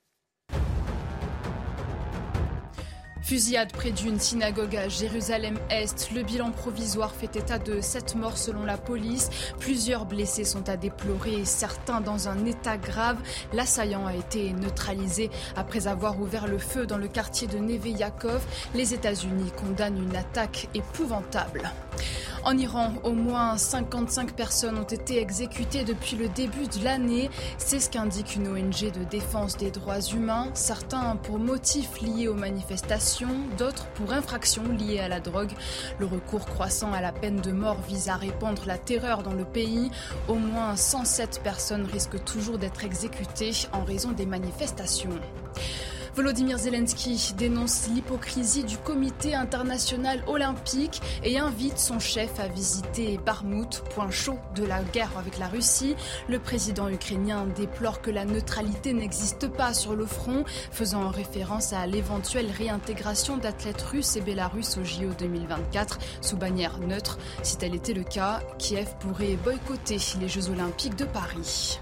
[3.25, 6.11] Fusillade près d'une synagogue à Jérusalem-Est.
[6.15, 9.31] Le bilan provisoire fait état de sept morts selon la police.
[9.59, 13.17] Plusieurs blessés sont à déplorer, certains dans un état grave.
[13.55, 18.45] L'assaillant a été neutralisé après avoir ouvert le feu dans le quartier de Neve Yakov.
[18.75, 21.73] Les États-Unis condamnent une attaque épouvantable.
[22.47, 27.31] En Iran, au moins 55 personnes ont été exécutées depuis le début de l'année.
[27.57, 30.51] C'est ce qu'indique une ONG de défense des droits humains.
[30.53, 35.53] Certains pour motifs liés aux manifestations, d'autres pour infractions liées à la drogue.
[35.99, 39.47] Le recours croissant à la peine de mort vise à répandre la terreur dans le
[39.47, 39.91] pays.
[40.29, 45.19] Au moins 107 personnes risquent toujours d'être exécutées en raison des manifestations.
[46.15, 53.83] Volodymyr Zelensky dénonce l'hypocrisie du comité international olympique et invite son chef à visiter Barmout,
[53.91, 55.97] point chaud de la guerre avec la Russie.
[56.29, 61.85] Le président ukrainien déplore que la neutralité n'existe pas sur le front, faisant référence à
[61.89, 67.19] l'éventuelle réintégration d'athlètes russes et bélarusses au JO 2024 sous bannière neutre.
[67.43, 71.81] Si tel était le cas, Kiev pourrait boycotter les Jeux olympiques de Paris.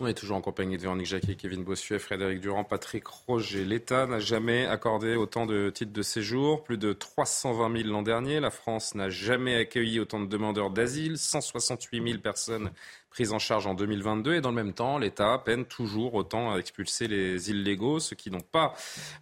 [0.00, 3.64] On est toujours en compagnie de Véronique Jacquet, Kevin Bossuet, Frédéric Durand, Patrick Roger.
[3.64, 8.38] L'État n'a jamais accordé autant de titres de séjour, plus de 320 000 l'an dernier.
[8.38, 12.70] La France n'a jamais accueilli autant de demandeurs d'asile, 168 000 personnes
[13.10, 14.36] prises en charge en 2022.
[14.36, 18.30] Et dans le même temps, l'État peine toujours autant à expulser les illégaux, ceux qui
[18.30, 18.74] n'ont pas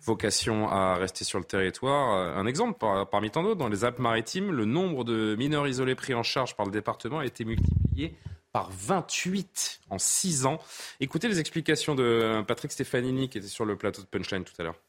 [0.03, 2.37] vocation à rester sur le territoire.
[2.37, 6.23] Un exemple parmi tant d'autres, dans les Alpes-Maritimes, le nombre de mineurs isolés pris en
[6.23, 8.15] charge par le département a été multiplié
[8.57, 10.57] par 28 en 6 ans.
[10.99, 14.63] Écoutez les explications de Patrick Stefanini qui était sur le plateau de Punchline tout à
[14.63, 14.81] l'heure.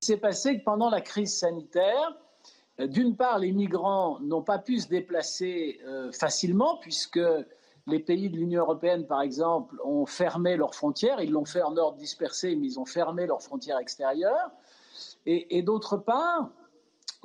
[0.00, 2.16] Il s'est passé que pendant la crise sanitaire,
[2.78, 7.20] d'une part, les migrants n'ont pas pu se déplacer euh, facilement puisque
[7.86, 11.20] les pays de l'Union européenne, par exemple, ont fermé leurs frontières.
[11.20, 14.50] Ils l'ont fait en ordre dispersé, mais ils ont fermé leurs frontières extérieures.
[15.26, 16.48] et d'autre part,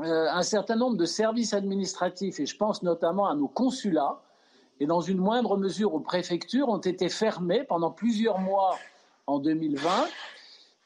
[0.03, 4.21] euh, un certain nombre de services administratifs, et je pense notamment à nos consulats,
[4.79, 8.77] et dans une moindre mesure aux préfectures, ont été fermés pendant plusieurs mois
[9.27, 10.07] en 2020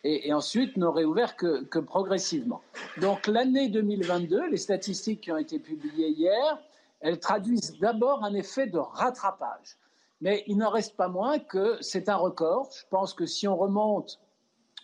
[0.03, 2.61] et, ensuite n'ont réouvert que, que progressivement.
[3.01, 6.59] Donc l'année 2022, les statistiques qui ont été publiées hier,
[6.99, 9.77] elles traduisent d'abord un effet de rattrapage.
[10.21, 12.69] Mais il n'en reste pas moins que c'est un record.
[12.77, 14.19] Je pense que si on remonte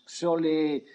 [0.07, 0.85] sur les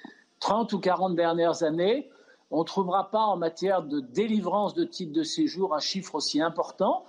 [0.41, 2.11] 30 ou 40 dernières années,
[2.57, 6.41] on ne trouvera pas en matière de délivrance de titres de séjour un chiffre aussi
[6.41, 7.05] important.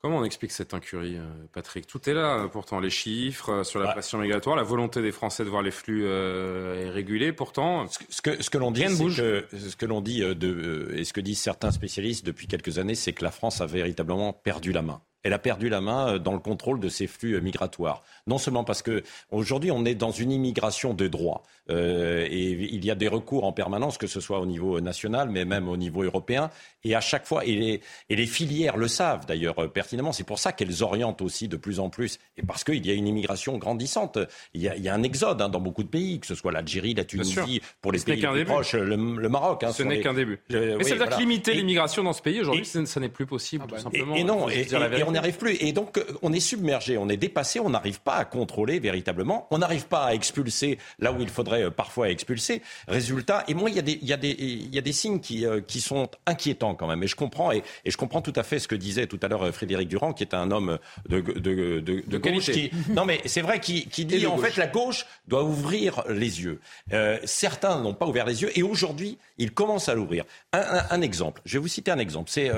[0.00, 1.86] Comment on explique cette incurie, euh, Patrick?
[1.88, 5.10] Tout est là, euh, pourtant, les chiffres euh, sur la pression migratoire, la volonté des
[5.10, 7.86] Français de voir les flux euh, régulés, pourtant.
[7.88, 11.20] Ce que, ce que l'on dit, que, ce que l'on dit de, et ce que
[11.20, 15.00] disent certains spécialistes depuis quelques années, c'est que la France a véritablement perdu la main
[15.24, 18.02] elle a perdu la main euh, dans le contrôle de ces flux euh, migratoires.
[18.26, 22.84] Non seulement parce que aujourd'hui on est dans une immigration de droit euh, et il
[22.84, 25.78] y a des recours en permanence, que ce soit au niveau national, mais même au
[25.78, 26.50] niveau européen.
[26.84, 30.12] Et à chaque fois, et les, et les filières le savent d'ailleurs pertinemment.
[30.12, 32.94] C'est pour ça qu'elles orientent aussi de plus en plus, et parce qu'il y a
[32.94, 34.18] une immigration grandissante.
[34.52, 36.34] Il y a, il y a un exode hein, dans beaucoup de pays, que ce
[36.34, 39.64] soit l'Algérie, la Tunisie, pour les pays plus proches, le, Maroc.
[39.64, 40.40] Hein, ce n'est qu'un début.
[40.50, 43.76] mais c'est-à-dire que limiter l'immigration dans ce pays aujourd'hui, ça n'est plus possible, ah tout
[43.76, 44.14] bah, simplement.
[44.14, 44.66] Et, non, et,
[45.06, 45.56] on n'arrive plus.
[45.60, 49.46] Et donc, euh, on est submergé, on est dépassé, on n'arrive pas à contrôler véritablement,
[49.50, 52.62] on n'arrive pas à expulser là où il faudrait euh, parfois expulser.
[52.86, 54.92] Résultat, et moi, il y a des, il y a des, il y a des
[54.92, 57.02] signes qui, euh, qui sont inquiétants quand même.
[57.02, 59.28] Et je comprends, et, et, je comprends tout à fait ce que disait tout à
[59.28, 62.50] l'heure Frédéric Durand, qui est un homme de, de, de, de, gauche.
[62.50, 66.42] Qui, non, mais c'est vrai, qui, qui dit en fait la gauche doit ouvrir les
[66.42, 66.60] yeux.
[66.92, 70.24] Euh, certains n'ont pas ouvert les yeux, et aujourd'hui, ils commencent à l'ouvrir.
[70.52, 72.30] Un, un, un, exemple, je vais vous citer un exemple.
[72.30, 72.50] C'est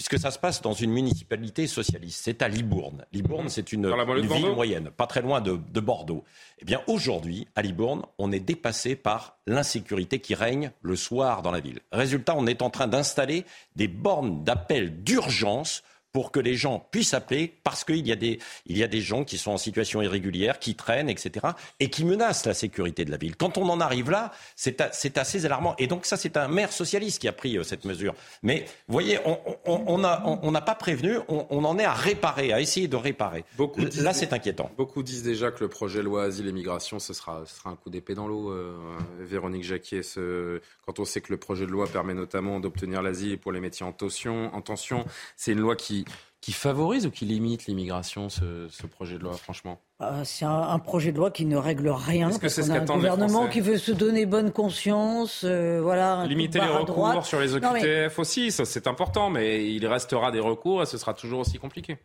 [0.00, 1.99] puisque ça se passe dans une municipalité socialiste.
[2.08, 3.04] C'est à Libourne.
[3.12, 3.48] Libourne, mhm.
[3.48, 6.24] c'est une, ville moyenne, pas très loin de, Bordeaux.
[6.60, 11.50] Eh bien, aujourd'hui, à Libourne, on est dépassé par l'insécurité qui règne le soir dans
[11.50, 11.80] la ville.
[11.92, 13.44] Résultat, on est en train d'installer
[13.76, 15.82] des bornes d'appel d'urgence
[16.12, 19.00] pour que les gens puissent appeler parce qu'il y, a des, il y a des
[19.00, 21.46] gens qui sont en situation irrégulière, qui traînent, etc.,
[21.78, 23.36] et qui menacent la sécurité de la ville.
[23.36, 24.80] Quand on en arrive là, c'est
[25.18, 25.74] assez alarmant.
[25.78, 28.14] Et donc ça, c'est un maire socialiste qui a pris euh, cette mesure.
[28.42, 29.18] Mais vous voyez,
[29.66, 33.44] on n'a on, pas prévenu, on, en est à réparer, à essayer de réparer.
[33.56, 34.70] Beaucoup là, c'est inquiétant.
[34.76, 37.76] Beaucoup disent déjà que le projet loi asile et migration, ce sera, ce sera un
[37.76, 38.50] coup d'épée dans l'eau.
[38.50, 38.76] Euh,
[39.20, 43.38] Véronique Jacquier, ce, quand on sait que le projet de loi permet notamment d'obtenir l'asile
[43.38, 45.04] pour les métiers en tension, en tension
[45.36, 45.99] c'est une loi qui
[46.40, 49.80] qui, favorise ou qui limite l'immigration, ce, projet de loi, franchement?
[50.00, 52.30] Euh, C'est un, projet de loi qui ne règle rien.
[52.30, 56.24] Parce que un gouvernement qui veut se donner bonne conscience, euh, voilà.
[56.26, 60.82] Limiter les recours sur les OQTF aussi, ça c'est important, mais il restera des recours
[60.82, 61.98] et ce sera toujours aussi compliqué.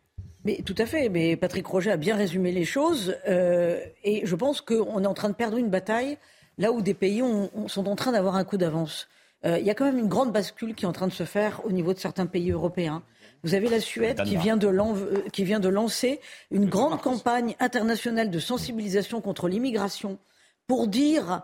[0.44, 1.10] Mais tout à fait.
[1.10, 5.14] Mais Patrick Roger a bien résumé les choses, euh, et je pense qu'on est en
[5.14, 6.18] train de perdre une bataille
[6.58, 7.22] là où des pays
[7.68, 9.08] sont en train d'avoir un coup d'avance.
[9.44, 11.62] Il y a quand même une grande bascule qui est en train de se faire
[11.66, 13.04] au niveau de certains pays européens.
[13.44, 16.20] Vous avez la Suède qui vient, de euh, qui vient de lancer
[16.52, 20.18] une grande campagne internationale de sensibilisation contre l'immigration
[20.68, 21.42] pour dire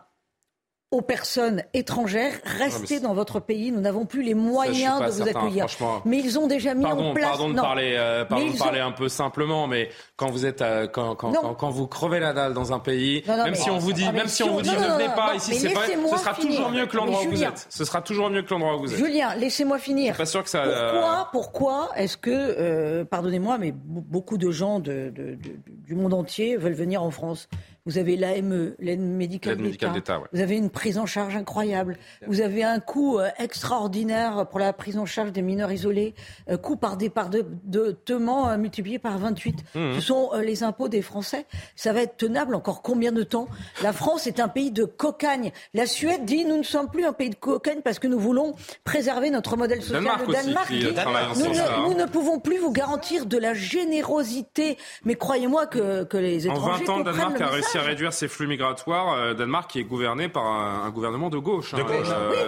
[0.92, 3.72] aux personnes étrangères, restez dans votre pays.
[3.72, 5.66] Nous n'avons plus les moyens de vous accueillir.
[6.04, 7.30] Mais ils ont déjà mis en place.
[7.30, 10.88] Pardon de parler, euh, pardon de parler un peu simplement, mais quand vous êtes, euh,
[10.88, 14.12] quand, quand, quand, vous crevez la dalle dans un pays, même si on vous dit,
[14.12, 16.98] même si on vous dit, ne venez pas ici, c'est ce sera toujours mieux que
[16.98, 17.68] l'endroit où vous êtes.
[17.70, 19.00] Ce sera toujours mieux que l'endroit où vous êtes.
[19.00, 20.18] Julien, laissez-moi finir.
[20.18, 20.64] Pas sûr que ça.
[20.64, 26.74] Pourquoi, pourquoi est-ce que, pardonnez-moi, mais beaucoup de gens de, de, du monde entier veulent
[26.74, 27.48] venir en France?
[27.88, 30.22] Vous avez l'AME, l'aide médicale d'État.
[30.32, 31.98] Vous avez une prise en charge incroyable.
[32.28, 36.14] Vous avez un coût euh, extraordinaire pour la prise en charge des mineurs isolés.
[36.50, 39.64] Euh, coût par départ de, de euh, multiplié par 28.
[39.74, 39.94] Mmh.
[39.96, 41.48] Ce sont les impôts des Français.
[41.76, 43.48] Ça va être tenable encore combien de temps?
[43.82, 45.52] La France est un pays de cocagne.
[45.74, 48.54] La Suède dit nous ne sommes plus un pays de cocagne parce que nous voulons
[48.84, 50.04] préserver notre modèle social.
[50.04, 54.78] le Danemark dit, nous, ne, nous, ne, pouvons plus vous garantir de la générosité.
[55.04, 58.28] Mais croyez-moi que, que les étrangers en 20 ans, Danemark a réussi à réduire ses
[58.28, 59.14] flux migratoires.
[59.14, 61.74] Euh, Danemark qui est gouverné par un, gouvernement de gauche.
[61.74, 61.86] Hein.
[61.90, 62.48] Euh,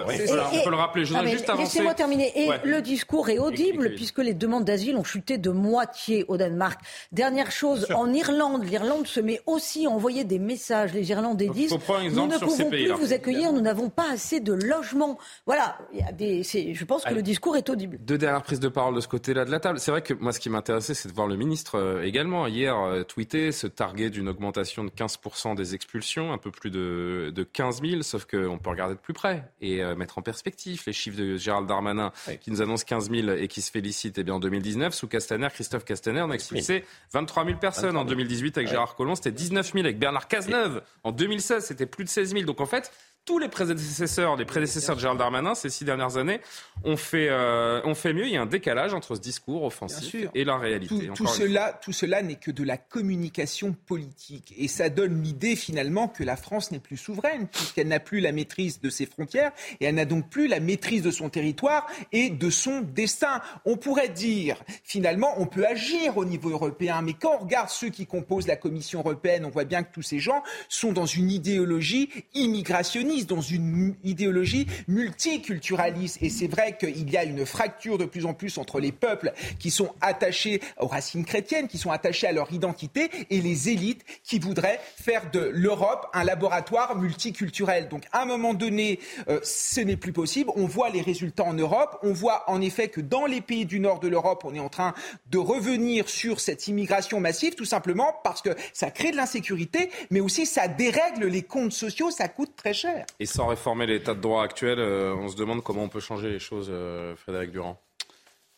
[0.52, 1.04] on peut le rappeler.
[1.04, 2.32] Je juste Laissez-moi terminer.
[2.36, 6.80] Et le discours est audible puisque les demandes d'asile ont chuté de moitié au Danemark.
[7.12, 10.92] Dernière chose, en Irlande, l'Irlande se met aussi à envoyer des messages.
[10.92, 15.18] Les Irlandais disent nous ne pouvons plus vous accueillir, nous n'avons pas assez de logements.
[15.46, 17.98] Voilà, il y a des, je pense que le discours est audible.
[18.00, 19.78] Deux dernières prises de parole de ce côté-là de la table.
[19.78, 22.74] C'est vrai que moi, ce qui m'intéressait, c'est de voir le ministre euh, également hier
[23.08, 25.13] tweeter, se targuer d'une augmentation de 15
[25.54, 29.14] des expulsions, un peu plus de, de 15 000, sauf qu'on peut regarder de plus
[29.14, 33.10] près et euh, mettre en perspective les chiffres de Gérald Darmanin qui nous annonce 15
[33.10, 34.18] 000 et qui se félicite.
[34.18, 37.96] Eh bien, en 2019, sous Castaner, Christophe Castaner, on a expulsé 23 000 personnes.
[37.96, 39.84] En 2018, avec Gérard Collomb, c'était 19 000.
[39.84, 42.44] Avec Bernard Cazeneuve, en 2016, c'était plus de 16 000.
[42.44, 42.92] Donc en fait,
[43.24, 46.40] tous les prédécesseurs, les prédécesseurs de Gérald Darmanin ces six dernières années
[46.84, 48.26] ont fait, euh, ont fait mieux.
[48.26, 51.10] Il y a un décalage entre ce discours offensif et la réalité.
[51.14, 54.54] Tout, cela, tout cela n'est que de la communication politique.
[54.58, 58.32] Et ça donne l'idée finalement que la France n'est plus souveraine, puisqu'elle n'a plus la
[58.32, 62.28] maîtrise de ses frontières et elle n'a donc plus la maîtrise de son territoire et
[62.28, 63.40] de son destin.
[63.64, 67.88] On pourrait dire, finalement, on peut agir au niveau européen, mais quand on regarde ceux
[67.88, 71.30] qui composent la Commission européenne, on voit bien que tous ces gens sont dans une
[71.30, 76.18] idéologie immigrationniste dans une idéologie multiculturaliste.
[76.20, 79.32] Et c'est vrai qu'il y a une fracture de plus en plus entre les peuples
[79.58, 84.04] qui sont attachés aux racines chrétiennes, qui sont attachés à leur identité, et les élites
[84.24, 87.88] qui voudraient faire de l'Europe un laboratoire multiculturel.
[87.88, 88.98] Donc à un moment donné,
[89.28, 90.50] euh, ce n'est plus possible.
[90.56, 91.98] On voit les résultats en Europe.
[92.02, 94.68] On voit en effet que dans les pays du nord de l'Europe, on est en
[94.68, 94.94] train
[95.30, 100.20] de revenir sur cette immigration massive, tout simplement parce que ça crée de l'insécurité, mais
[100.20, 103.03] aussi ça dérègle les comptes sociaux, ça coûte très cher.
[103.20, 106.30] Et sans réformer l'état de droit actuel, euh, on se demande comment on peut changer
[106.30, 107.80] les choses, euh, Frédéric Durand.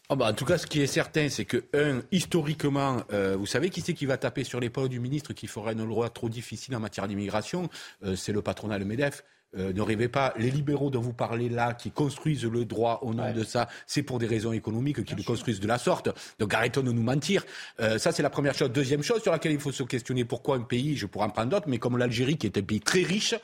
[0.09, 3.47] Oh bah en tout cas, ce qui est certain, c'est que, un, historiquement, euh, vous
[3.47, 6.29] savez qui c'est qui va taper sur l'épaule du ministre qui ferait une loi trop
[6.29, 7.69] difficile en matière d'immigration?
[8.15, 9.25] C'est le patronat, le MEDEF.
[9.57, 13.33] ne rêvez pas, les libéraux dont vous parlez là, qui construisent le droit au nom
[13.33, 16.09] de ça, c'est pour des raisons économiques qu'ils le construisent de la sorte.
[16.39, 17.45] Donc arrêtons de nous mentir.
[17.79, 18.71] ça, c'est la première chose.
[18.71, 21.51] Deuxième chose sur laquelle il faut se questionner, pourquoi un pays, je pourrais en prendre
[21.51, 23.35] d'autres, mais comme l'Algérie, qui est un pays très riche,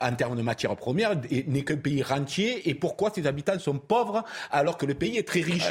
[0.00, 1.14] en termes de matières premières
[1.46, 5.26] n'est qu'un pays rentier et pourquoi ses habitants sont pauvres alors que le pays est
[5.26, 5.68] très riche.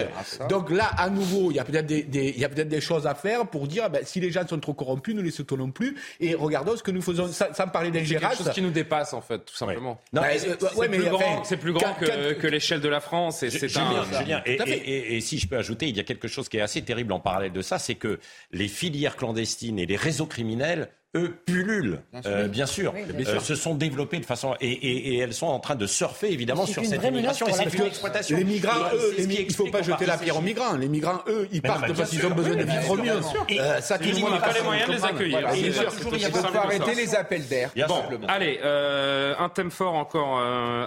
[0.49, 3.07] Donc là, à nouveau, il y a peut-être des, il y a peut-être des choses
[3.07, 5.95] à faire pour dire ben, si les gens sont trop corrompus, ne les soutenons plus
[6.19, 8.31] et regardons ce que nous faisons sans, parler d'ingérence.
[8.31, 9.99] C'est quelque chose qui nous dépasse en fait, tout simplement.
[10.33, 14.03] c'est plus, grand, que, l'échelle de la France et c'est un.
[14.19, 16.81] Julien, et, et si je peux ajouter, il y a quelque chose qui est assez
[16.81, 18.19] terrible en parallèle de ça, c'est que
[18.51, 22.01] les filières clandestines et les réseaux criminels eux pullulent,
[22.49, 25.75] bien sûr, euh, se sont développés de façon et, et, et, elles sont en train
[25.75, 28.37] de surfer évidemment sur cette immigration et c'est une exploitation.
[28.37, 30.75] Les migrants, eux, il ne faut pas jeter la pierre aux migrants.
[30.75, 33.19] Les migrants, eux, ils partent parce qu'ils ont besoin de vivre mieux.
[33.59, 35.39] Euh, ça, tout le monde n'a pas les moyens de les accueillir.
[35.55, 37.71] Il faut arrêter les appels d'air.
[37.87, 40.39] Bon, allez, euh, un thème fort encore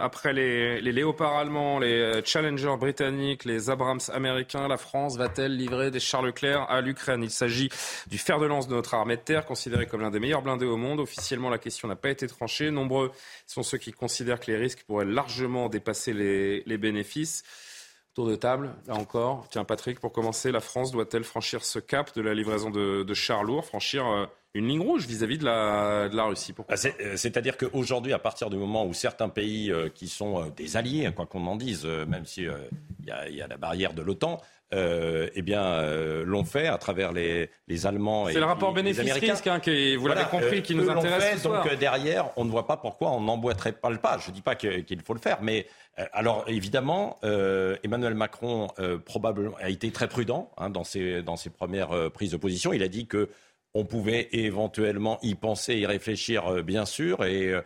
[0.03, 4.68] après les, léopards allemands, les Challenger britanniques, les Abrams américains.
[4.68, 7.23] La France va-t-elle livrer des chars Leclerc à l'Ukraine?
[7.23, 7.71] Il s'agit
[8.09, 10.67] du fer de lance de notre armée de terre, considéré comme l'un des meilleurs blindés
[10.67, 11.01] au monde.
[11.01, 12.71] Officiellement, la question n'a pas été tranchée.
[12.71, 13.13] Nombreux
[13.47, 17.43] sont ceux qui considèrent que les risques pourraient largement dépasser les, bénéfices.
[18.15, 19.47] Tour de table, là encore.
[19.51, 23.45] Tiens, Patrick, pour commencer, la France doit-elle franchir ce cap de la livraison de, chars
[23.45, 26.53] lourds, franchir euh, une ligne rouge vis-à-vis de, la, Russie?
[26.69, 30.77] Ah, euh, C'est-à-dire qu'aujourd'hui, à partir du moment où certains pays euh, qui sont des
[30.77, 32.53] alliés, quoi qu'on en dise, même s'il
[33.01, 34.41] il y, a la barrière de l'OTAN,
[34.73, 38.73] euh, eh bien, euh, l'ont fait à travers les, les Allemands et C'est le rapport
[38.73, 41.43] bénéfice-risque, hein, qui, vous l'avez compris, euh, qui nous intéresse.
[41.43, 44.18] donc derrière, on ne voit pas pourquoi on n'emboîterait pas le pas.
[44.18, 45.66] Je ne dis pas qu'il faut le faire, mais
[46.12, 47.18] alors évidemment,
[47.83, 48.68] Emmanuel Macron
[49.05, 52.73] probablement a été très prudent hein, dans, ses, dans ses premières prises de position.
[52.73, 53.29] Il a dit que
[53.75, 57.61] on pouvait éventuellement y penser, y réfléchir, bien sûr, et,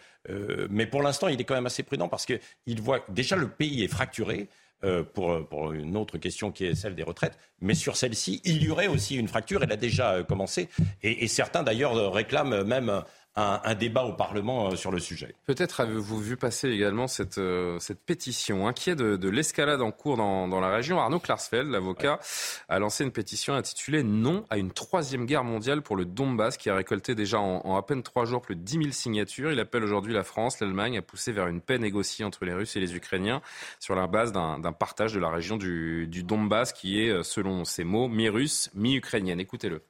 [0.71, 3.85] mais pour l'instant, il est quand même assez prudent parce qu'il voit déjà le pays
[3.85, 4.49] est fracturé.
[4.85, 7.39] Euh, pour, pour, une autre question qui est celle des retraites.
[7.63, 9.63] Mais sur celle-ci, il y aurait aussi une fracture.
[9.63, 10.69] Elle a déjà euh, commencé.
[11.03, 13.03] Et certains, d'ailleurs, réclament même
[13.37, 15.35] un, débat au Parlement euh, sur le sujet.
[15.47, 18.69] Peut-être avez-vous vu passer également cette, euh, cette pétition.
[18.69, 22.21] Inquiet de, de l'escalade en cours dans, dans, la région, Arnaud Klarsfeld, l'avocat,
[22.69, 26.71] a lancé une pétition intitulée Non à une troisième guerre mondiale pour le Donbass, qui
[26.71, 29.51] a récolté déjà en, à peine trois jours plus de 10 000 signatures.
[29.51, 32.77] Il appelle aujourd'hui la France, l'Allemagne à pousser vers une paix négociée entre les Russes
[32.77, 33.43] et les Ukrainiens
[33.81, 37.65] sur la base d'un partage de la région du, du Donbass, qui est, euh, selon
[37.65, 39.41] ses mots, mi-russe, mi-ukrainienne.
[39.41, 39.83] Écoutez-le.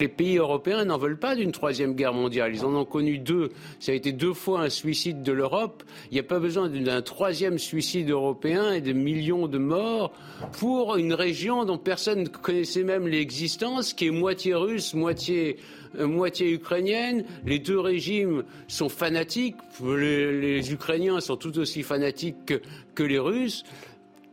[0.00, 2.52] Les pays européens n'en veulent pas d'une troisième guerre mondiale.
[2.52, 3.52] Ils en ont connu deux.
[3.78, 5.84] Ça a été deux fois un suicide de l'Europe.
[6.10, 10.10] Il n'y a pas besoin d'un troisième suicide européen et de millions de morts
[10.58, 15.58] pour une région dont personne ne connaissait même l'existence, qui est moitié russe, moitié,
[16.00, 17.24] euh, moitié ukrainienne.
[17.46, 19.58] Les deux régimes sont fanatiques.
[19.80, 22.52] Les, Ukrainiens sont tout aussi fanatiques
[22.96, 23.62] que les Russes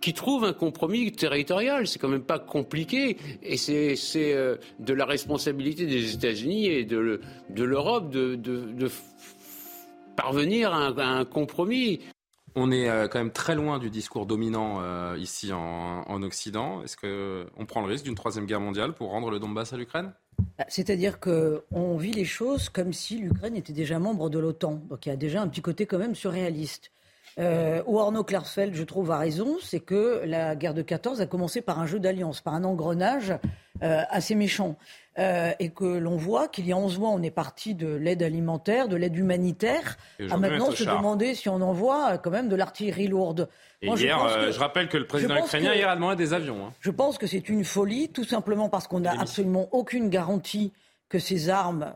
[0.02, 1.88] qui trouve un compromis territorial.
[1.88, 3.18] C'est quand même pas compliqué.
[3.44, 7.20] Et c'est euh, de la responsabilité des États-Unis et de,
[7.56, 8.90] l'Europe de,
[10.18, 12.02] parvenir à un, compromis.
[12.56, 16.84] On est euh, quand même très loin du discours dominant euh, ici en, Occident.
[16.84, 20.14] Est-ce qu'on prend le risque d'une troisième guerre mondiale pour rendre le Donbass à l'Ukraine?
[20.58, 24.82] Bah, c'est-à-dire qu'on vit les choses comme si l'Ukraine était déjà membre de l'OTAN.
[24.90, 26.92] Donc il y a déjà un petit côté quand même surréaliste.
[27.40, 31.26] Euh, où Arnaud Klarsfeld, je trouve, a raison, c'est que la guerre de 14 a
[31.26, 33.34] commencé par un jeu d'alliance, par un engrenage
[33.84, 34.78] euh, assez méchant.
[35.20, 38.24] Euh, et que l'on voit qu'il y a 11 mois, on est parti de l'aide
[38.24, 39.98] alimentaire, de l'aide humanitaire,
[40.30, 43.50] à maintenant se demander si on envoie quand même de l'artillerie lourde.
[43.82, 46.66] Et hier, je, rappelle que le président ukrainien hier a demandé des avions.
[46.66, 46.74] Hein.
[46.80, 50.72] Je pense que c'est une folie, tout simplement parce qu'on n'a absolument aucune garantie
[51.10, 51.94] que ces armes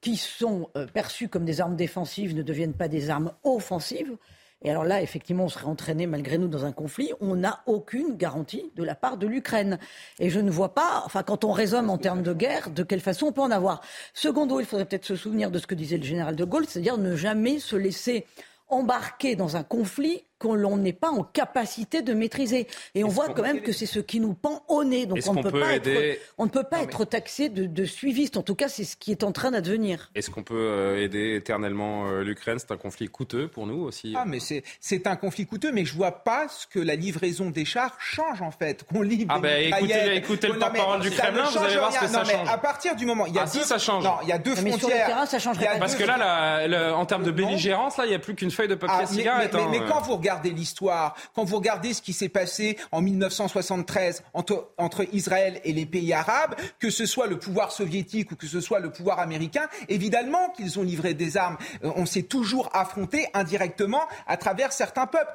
[0.00, 4.16] qui sont perçues comme des armes défensives ne deviennent pas des armes offensives.
[4.64, 7.12] Et alors là, effectivement, on serait entraîné malgré nous dans un conflit.
[7.20, 9.78] On n'a aucune garantie de la part de l'Ukraine.
[10.18, 13.00] Et je ne vois pas, enfin, quand on raisonne en termes de guerre, de quelle
[13.00, 13.80] façon on peut en avoir.
[14.14, 16.98] Secondo, il faudrait peut-être se souvenir de ce que disait le général de Gaulle, c'est-à-dire
[16.98, 18.26] ne jamais se laisser
[18.68, 22.66] embarquer dans un conflit qu'on n'est pas en capacité de maîtriser.
[22.94, 25.06] Et on voit quand même que c'est ce qui nous pend au nez.
[25.06, 28.36] Donc on, ne peut pas être, on ne peut pas être taxé de, de, suiviste.
[28.36, 30.10] En tout cas, c'est ce qui est en train d'advenir.
[30.14, 32.58] Est-ce qu'on peut euh, aider éternellement euh, l'Ukraine?
[32.58, 34.14] C'est un conflit coûteux pour nous aussi.
[34.16, 37.64] Ah, mais c'est un conflit coûteux, mais je vois pas ce que la livraison des
[37.64, 38.84] chars change en fait.
[38.84, 42.06] Qu'on livre ah ben écoutez, écoutez le porte-parole du Kremlin, vous allez voir ce que
[42.08, 42.48] ça change.
[42.48, 44.02] à partir du moment, il y a ah, deux, si, ça change.
[44.02, 44.74] Non, il y a deux frontières.
[44.74, 48.08] Mais sur le terrain, ça changerait Parce que là, en termes de belligérance, là, il
[48.08, 49.54] n'y a plus qu'une feuille de papier ah, cigarette.
[49.70, 49.84] Mais, hein.
[49.88, 55.06] quand vous regardez l'histoire, quand vous regardez ce qui s'est passé en 1973 entre, entre
[55.12, 58.80] Israël et les pays arabes, que ce soit le pouvoir soviétique ou que ce soit
[58.80, 61.56] le pouvoir américain, évidemment qu'ils ont livré des armes.
[61.84, 65.30] Euh, on s'est toujours affronté indirectement à travers certains peuples.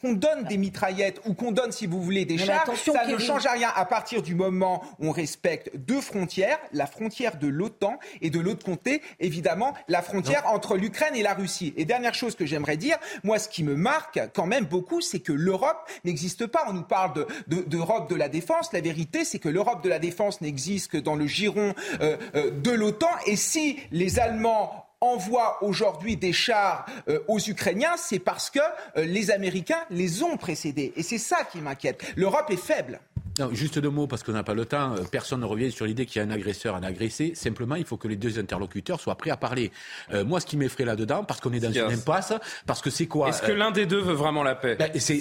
[0.00, 3.46] Qu'on donne des mitraillettes ou qu'on donne, si vous voulez, des chars, ça ne change
[3.46, 8.30] rien à partir du moment où on respecte deux frontières, la frontière de l'OTAN et
[8.30, 11.72] de l'autre côté, évidemment, la frontière entre l'Ukraine et la Russie.
[11.76, 15.20] Et dernière chose que j'aimerais dire, moi, ce qui me marque quand même beaucoup, c'est
[15.20, 16.64] que l'Europe n'existe pas.
[16.68, 18.72] On nous parle d'Europe de, la défense.
[18.72, 22.50] La vérité, c'est que l'Europe de la défense n'existe que dans le giron euh, euh,
[22.50, 23.10] de l'OTAN.
[23.26, 28.60] Et si les Allemands envoient aujourd'hui des chars euh, aux Ukrainiens, c'est parce que
[28.96, 30.92] les Américains les ont précédés.
[30.96, 32.02] Et c'est ça qui m'inquiète.
[32.16, 33.00] L'Europe est faible.
[33.38, 34.94] Non, juste deux mots parce qu'on n'a pas le temps.
[35.10, 37.32] Personne ne revient sur l'idée qu'il y a un agresseur, un agressé.
[37.34, 39.72] Simplement, il faut que les deux interlocuteurs soient prêts à parler.
[40.12, 42.32] Euh, moi, ce qui m'effraie là-dedans, parce qu'on est dans une impasse,
[42.64, 44.76] parce que c'est quoi Est-ce que l'un des deux veut vraiment la paix?
[44.78, 45.18] Ben, C'est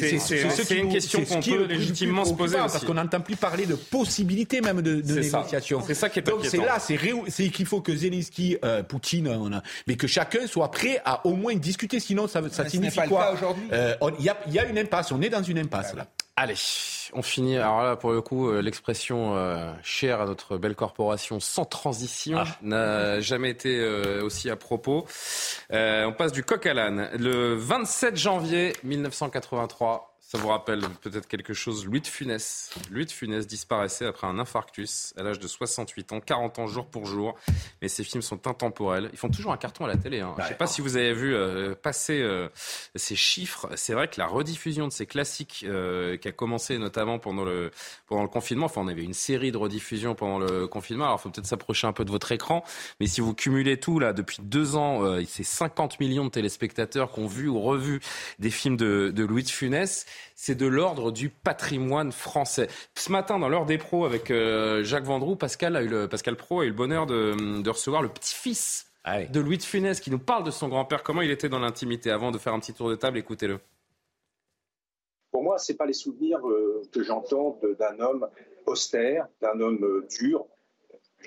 [0.78, 2.58] une question qu'on peut légitimement se poser.
[2.58, 5.82] Parce qu'on n'entend plus parler de possibilité même de, de négociation.
[5.86, 9.52] C'est ça qui est Donc c'est là, c'est qu'il faut que Zelensky, euh, Poutine, on
[9.54, 12.00] a, mais que chacun soit prêt à au moins discuter.
[12.00, 13.36] Sinon, ça, ça signifie quoi?
[13.72, 15.12] euh, Il y, a, y a une impasse.
[15.12, 16.06] On est dans une impasse là.
[16.36, 16.56] Allez,
[17.14, 17.58] on finit.
[17.58, 22.40] Alors là, pour le coup, euh, l'expression euh, chère à notre belle corporation sans transition
[22.40, 22.48] ah.
[22.64, 25.06] n'a jamais été euh, aussi à propos.
[25.70, 27.10] on passe du coq à l'âne.
[27.20, 31.86] Le 27 janvier 1983, ça vous rappelle peut-être quelque chose.
[31.86, 32.72] Louis de Funès.
[32.90, 36.88] Louis de Funès disparaissait après un infarctus à l'âge de 68 ans, 40 ans jour
[36.88, 37.36] pour jour.
[37.84, 39.12] Mais ces films sont intemporels.
[39.14, 40.22] Ils font toujours un carton à la télé.
[40.22, 40.34] Hein.
[40.40, 42.50] Je ne sais pas si vous avez vu euh, passer euh,
[42.96, 43.70] ces chiffres.
[43.76, 47.70] C'est vrai que la rediffusion de ces classiques euh, qui a commencé notamment pendant le,
[48.08, 51.06] pendant le confinement, enfin on avait une série de rediffusions pendant le confinement.
[51.06, 52.64] Alors il faut peut-être s'approcher un peu de votre écran.
[53.00, 57.20] Mais si vous cumulez tout, là, depuis deux ans, c'est 50 millions de téléspectateurs qui
[57.20, 58.00] ont vu ou revu
[58.40, 62.68] des films de, de Louis de Funès c'est de l'ordre du patrimoine français.
[62.96, 66.36] Ce matin, dans l'heure des pros avec euh, Jacques Vendroux, Pascal, a eu le, Pascal
[66.36, 70.12] Pro a eu le bonheur de, recevoir le petit-fils ah de Louis de Funès qui
[70.12, 72.10] nous parle de son grand-père, comment il était dans l'intimité.
[72.12, 73.60] Avant de faire un petit tour de table, écoutez-le.
[75.32, 78.28] Pour moi, ce n'est pas les souvenirs euh, que j'entends d'un homme
[78.66, 80.46] austère, d'un homme euh, dur.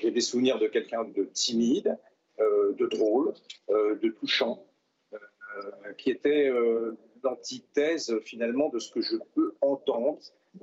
[0.00, 1.96] J'ai des souvenirs de quelqu'un de timide,
[2.38, 3.32] de drôle,
[3.70, 4.62] de touchant,
[5.96, 6.52] qui était
[7.26, 10.18] l'antithèse finalement de ce que je peux entendre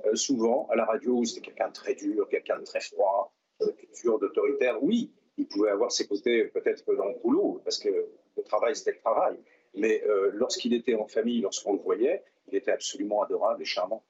[0.06, 3.32] euh, souvent à la radio, où c'est quelqu'un de très dur, quelqu'un de très froid,
[3.62, 3.66] euh,
[4.02, 4.82] dur, d'autoritaire.
[4.82, 8.92] Oui, il pouvait avoir ses côtés peut-être dans le boulot, parce que le travail, c'était
[8.92, 9.36] le travail.
[9.76, 14.02] Mais euh, lorsqu'il était en famille, lorsqu'on le voyait, il était absolument adorable et charmant.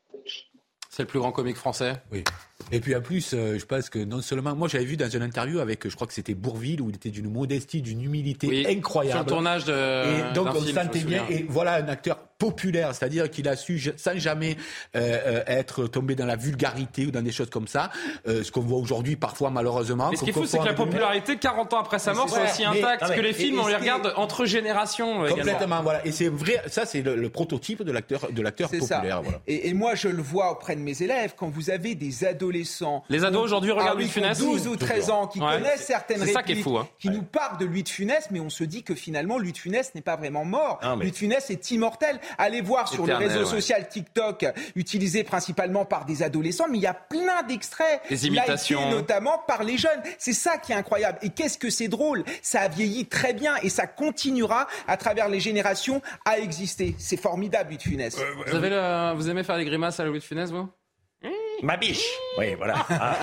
[0.91, 1.95] C'est le plus grand comique français?
[2.13, 2.23] Oui.
[2.71, 5.23] Et puis en plus, euh, je pense que non seulement, moi j'avais vu dans une
[5.23, 9.17] interview avec, je crois que c'était Bourville, où il était d'une modestie, d'une humilité incroyable.
[9.17, 10.31] Sur le tournage de.
[10.31, 11.27] Et donc on sentait bien.
[11.29, 14.57] Et voilà un acteur populaire, c'est-à-dire qu'il a su, sans jamais
[14.97, 17.91] euh, euh, être tombé dans la vulgarité ou dans des choses comme ça,
[18.27, 20.11] ce qu'on voit aujourd'hui parfois malheureusement.
[20.11, 22.43] Mais ce qui est fou, c'est que la popularité, 40 ans après sa mort, c'est
[22.43, 25.27] aussi intacte, que les films, on les regarde entre générations.
[25.27, 26.07] Complètement, voilà.
[26.07, 29.23] Et c'est vrai, ça c'est le, prototype de l'acteur, de l'acteur populaire.
[29.23, 29.41] Voilà.
[29.47, 33.05] Et, et moi je le vois auprès de mes élèves, quand vous avez des adolescents.
[33.09, 36.57] Les ados aujourd'hui regardent Louis de Funès 12 ou 13 ans, qui connaissent certaines répliques,
[36.57, 36.89] qui, fou, hein.
[36.99, 39.59] qui nous parlent de Louis de Funès, mais on se dit que finalement, Louis de
[39.59, 40.81] Funès n'est pas vraiment mort.
[40.99, 42.21] Louis de Funès est immortel.
[42.39, 46.87] Allez voir sur le réseau social TikTok, utilisé principalement par des adolescents, mais il y
[46.87, 48.01] a plein d'extraits.
[48.09, 48.91] Des imitations.
[48.91, 50.01] notamment par les jeunes.
[50.19, 51.19] C'est ça qui est incroyable.
[51.23, 52.25] Et qu'est-ce que c'est drôle?
[52.43, 56.95] Ça a vieilli très bien et ça continuera à travers les générations à exister.
[56.99, 58.19] C'est formidable, Louis de Funès.
[58.19, 60.69] Euh, vous, avez vous aimez faire des grimaces à Louis de Funès, vous?
[61.63, 62.07] Ma biche
[62.39, 62.75] Oui, voilà.
[62.91, 63.17] Ah.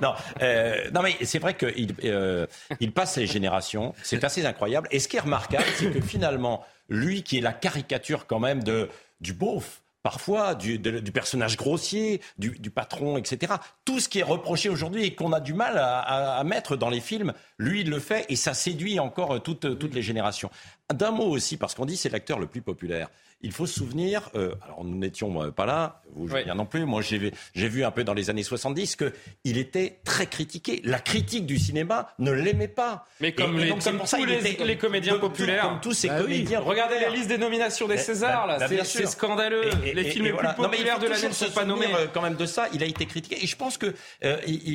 [0.00, 0.12] non,
[0.42, 2.46] euh, non, mais c'est vrai qu'il euh,
[2.80, 3.94] il passe les générations.
[4.02, 4.88] C'est assez incroyable.
[4.90, 8.62] Et ce qui est remarquable, c'est que finalement, lui qui est la caricature quand même
[8.62, 8.88] de,
[9.20, 10.78] du beauf, parfois du,
[11.12, 13.54] personnage grossier, du, patron, etc.
[13.84, 16.90] Tout ce qui est reproché aujourd'hui et qu'on a du mal à, à, mettre dans
[16.90, 20.48] les films, lui, il le fait et ça séduit encore toutes, toutes les générations.
[20.94, 23.08] D'un mot aussi, parce qu'on dit c'est l'acteur le plus populaire.
[23.42, 26.40] Il faut se souvenir, euh, alors nous n'étions euh, pas là, vous oui.
[26.46, 30.80] non plus, moi j'ai vu un peu dans les années 70 qu'il était très critiqué.
[30.84, 33.04] La critique du cinéma ne l'aimait pas.
[33.20, 35.68] Mais comme, les, tous les, comédiens populaires.
[35.68, 36.60] comme tous ces bah comédiens.
[36.60, 39.68] Regardez la liste des nominations des Césars, là, bah, c'est scandaleux.
[39.84, 41.86] les films les plus populaires de l'année ne sont pas nommés.
[41.94, 43.42] Euh, quand même de ça, il a été critiqué.
[43.42, 43.94] Et je pense que,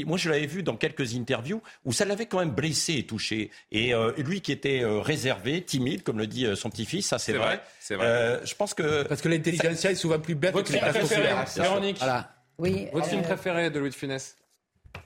[0.06, 3.50] moi je l'avais vu dans quelques interviews où ça l'avait quand même blessé et touché.
[3.72, 7.62] Et lui qui était réservé, timide, comme le dit son petit-fils, ça c'est vrai.
[7.80, 9.04] C'est vrai je pense que.
[9.04, 12.30] Parce que l'intelligentsia est souvent plus bête Votre que les préféré, Véronique voilà.
[12.58, 14.36] Oui, Votre film euh, préféré de Louis de Funès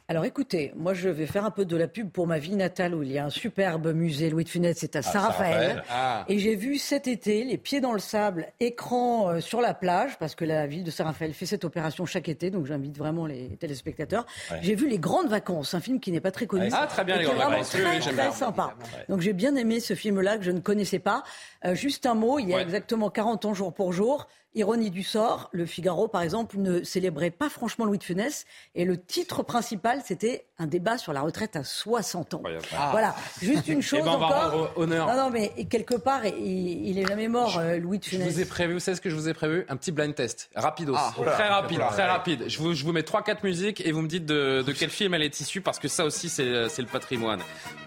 [0.08, 2.94] alors écoutez, moi je vais faire un peu de la pub pour ma ville natale
[2.94, 5.84] où il y a un superbe musée Louis de Funès, c'est à ah, Saint-Raphaël.
[5.90, 6.26] Ah.
[6.28, 10.20] Et j'ai vu cet été, les pieds dans le sable, écran euh, sur la plage,
[10.20, 13.58] parce que la ville de Saint-Raphaël fait cette opération chaque été, donc j'invite vraiment les
[13.58, 14.28] téléspectateurs.
[14.62, 16.70] J'ai vu Les Grandes Vacances, un film qui n'est pas très connu.
[16.72, 17.70] Ah très bien, Les Grandes Vacances.
[17.72, 18.76] Très, très sympa.
[19.10, 21.24] Donc j'ai bien aimé ce film-là que je ne connaissais pas.
[21.66, 24.28] Euh, juste un mot, il y a exactement 40 ans jour pour jour.
[24.56, 28.46] Ironie du sort, le Figaro, par exemple, ne célébrait pas franchement Louis de Funès.
[28.74, 32.44] Et le titre principal, c'était un débat sur la retraite à 60 ans.
[32.92, 34.72] Voilà, juste une chose eh ben, encore.
[34.78, 35.08] Honneur.
[35.08, 38.30] Non, non, mais quelque part, il, il est jamais mort, euh, Louis de Funès.
[38.30, 39.66] Je vous ai prévu, vous savez ce que je vous ai prévu?
[39.68, 42.46] Un petit blind test, rapidos, ah, très rapide, très rapide.
[42.48, 45.14] Je vous, je vous mets 3-4 musiques et vous me dites de, de, quel film
[45.14, 47.42] elle est issue, parce que ça aussi, c'est le patrimoine.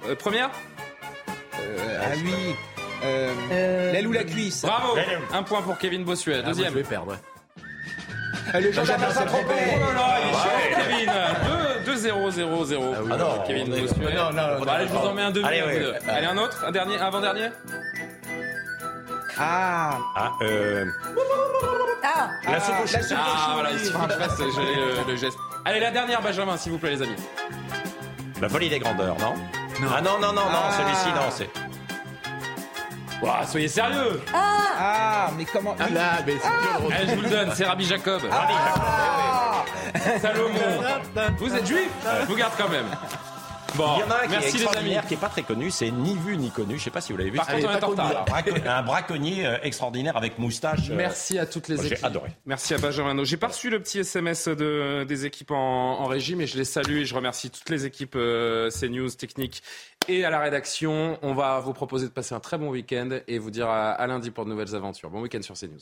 [0.06, 0.50] Euh, première?
[1.60, 2.54] Euh, Ah oui
[3.04, 4.96] euh, L'aile ou la cuisse Bravo
[5.32, 6.40] Un point pour Kevin Bossuet.
[6.40, 6.72] Ah, Deuxième.
[6.72, 7.16] je vais perdre.
[8.54, 9.54] Le gendarme va s'attraper.
[9.76, 11.84] Oh là là, il est chaud, Kevin.
[11.84, 14.14] 2 0 0 0 Ah non, Kevin non, Bossuet.
[14.14, 15.46] non, non, Bah, Allez, je vous en mets un demi.
[15.46, 15.92] Allez.
[16.08, 17.48] Allez, un autre, un dernier, avant dernier.
[19.38, 19.98] Ah.
[20.16, 20.84] Ah, euh,
[22.04, 23.14] Ah la soupe au.
[23.16, 25.38] Ah voilà, il que je fasse j'ai le, geste.
[25.64, 27.16] Allez, la dernière, Benjamin, s'il vous plaît, les amis.
[28.40, 29.34] La folie des grandeurs, non
[29.94, 30.72] Ah non, non, non, non, Ah.
[30.76, 31.50] celui-ci, non, c'est.
[33.22, 36.48] Ouah, soyez sérieux Ah, mais comment Ah là, mais c'est
[36.88, 38.22] quel Allez, je vous le donne, c'est Rabbi Jacob.
[38.30, 39.64] Ah.
[40.20, 40.50] Salomon.
[41.38, 41.90] Vous êtes juif?
[42.20, 42.86] Je vous garde quand même.
[43.76, 44.62] Bon, Il y en a un qui est merci les amis.
[44.64, 46.78] extraordinaire, qui est pas très connu, c'est ni vu ni connu.
[46.78, 47.36] Je sais pas si vous l'avez vu.
[47.36, 48.20] Par c'est contre, on est en retard, là.
[48.20, 50.90] un braconnier- un braconnier euh, extraordinaire avec moustache.
[50.90, 52.04] euh, Merci à toutes les moi, j'ai équipes.
[52.04, 52.30] adoré.
[52.46, 53.22] Merci à Benjamin.
[53.24, 56.64] J'ai pas reçu le petit SMS de, des équipes en, en régie, mais je les
[56.64, 59.62] salue et je remercie toutes les équipes euh, CNews, techniques
[60.08, 61.18] et à la rédaction.
[61.22, 64.06] On va vous proposer de passer un très bon week-end et vous dire à, à
[64.08, 65.10] lundi pour de nouvelles aventures.
[65.10, 65.78] Bon week-end sur CNews.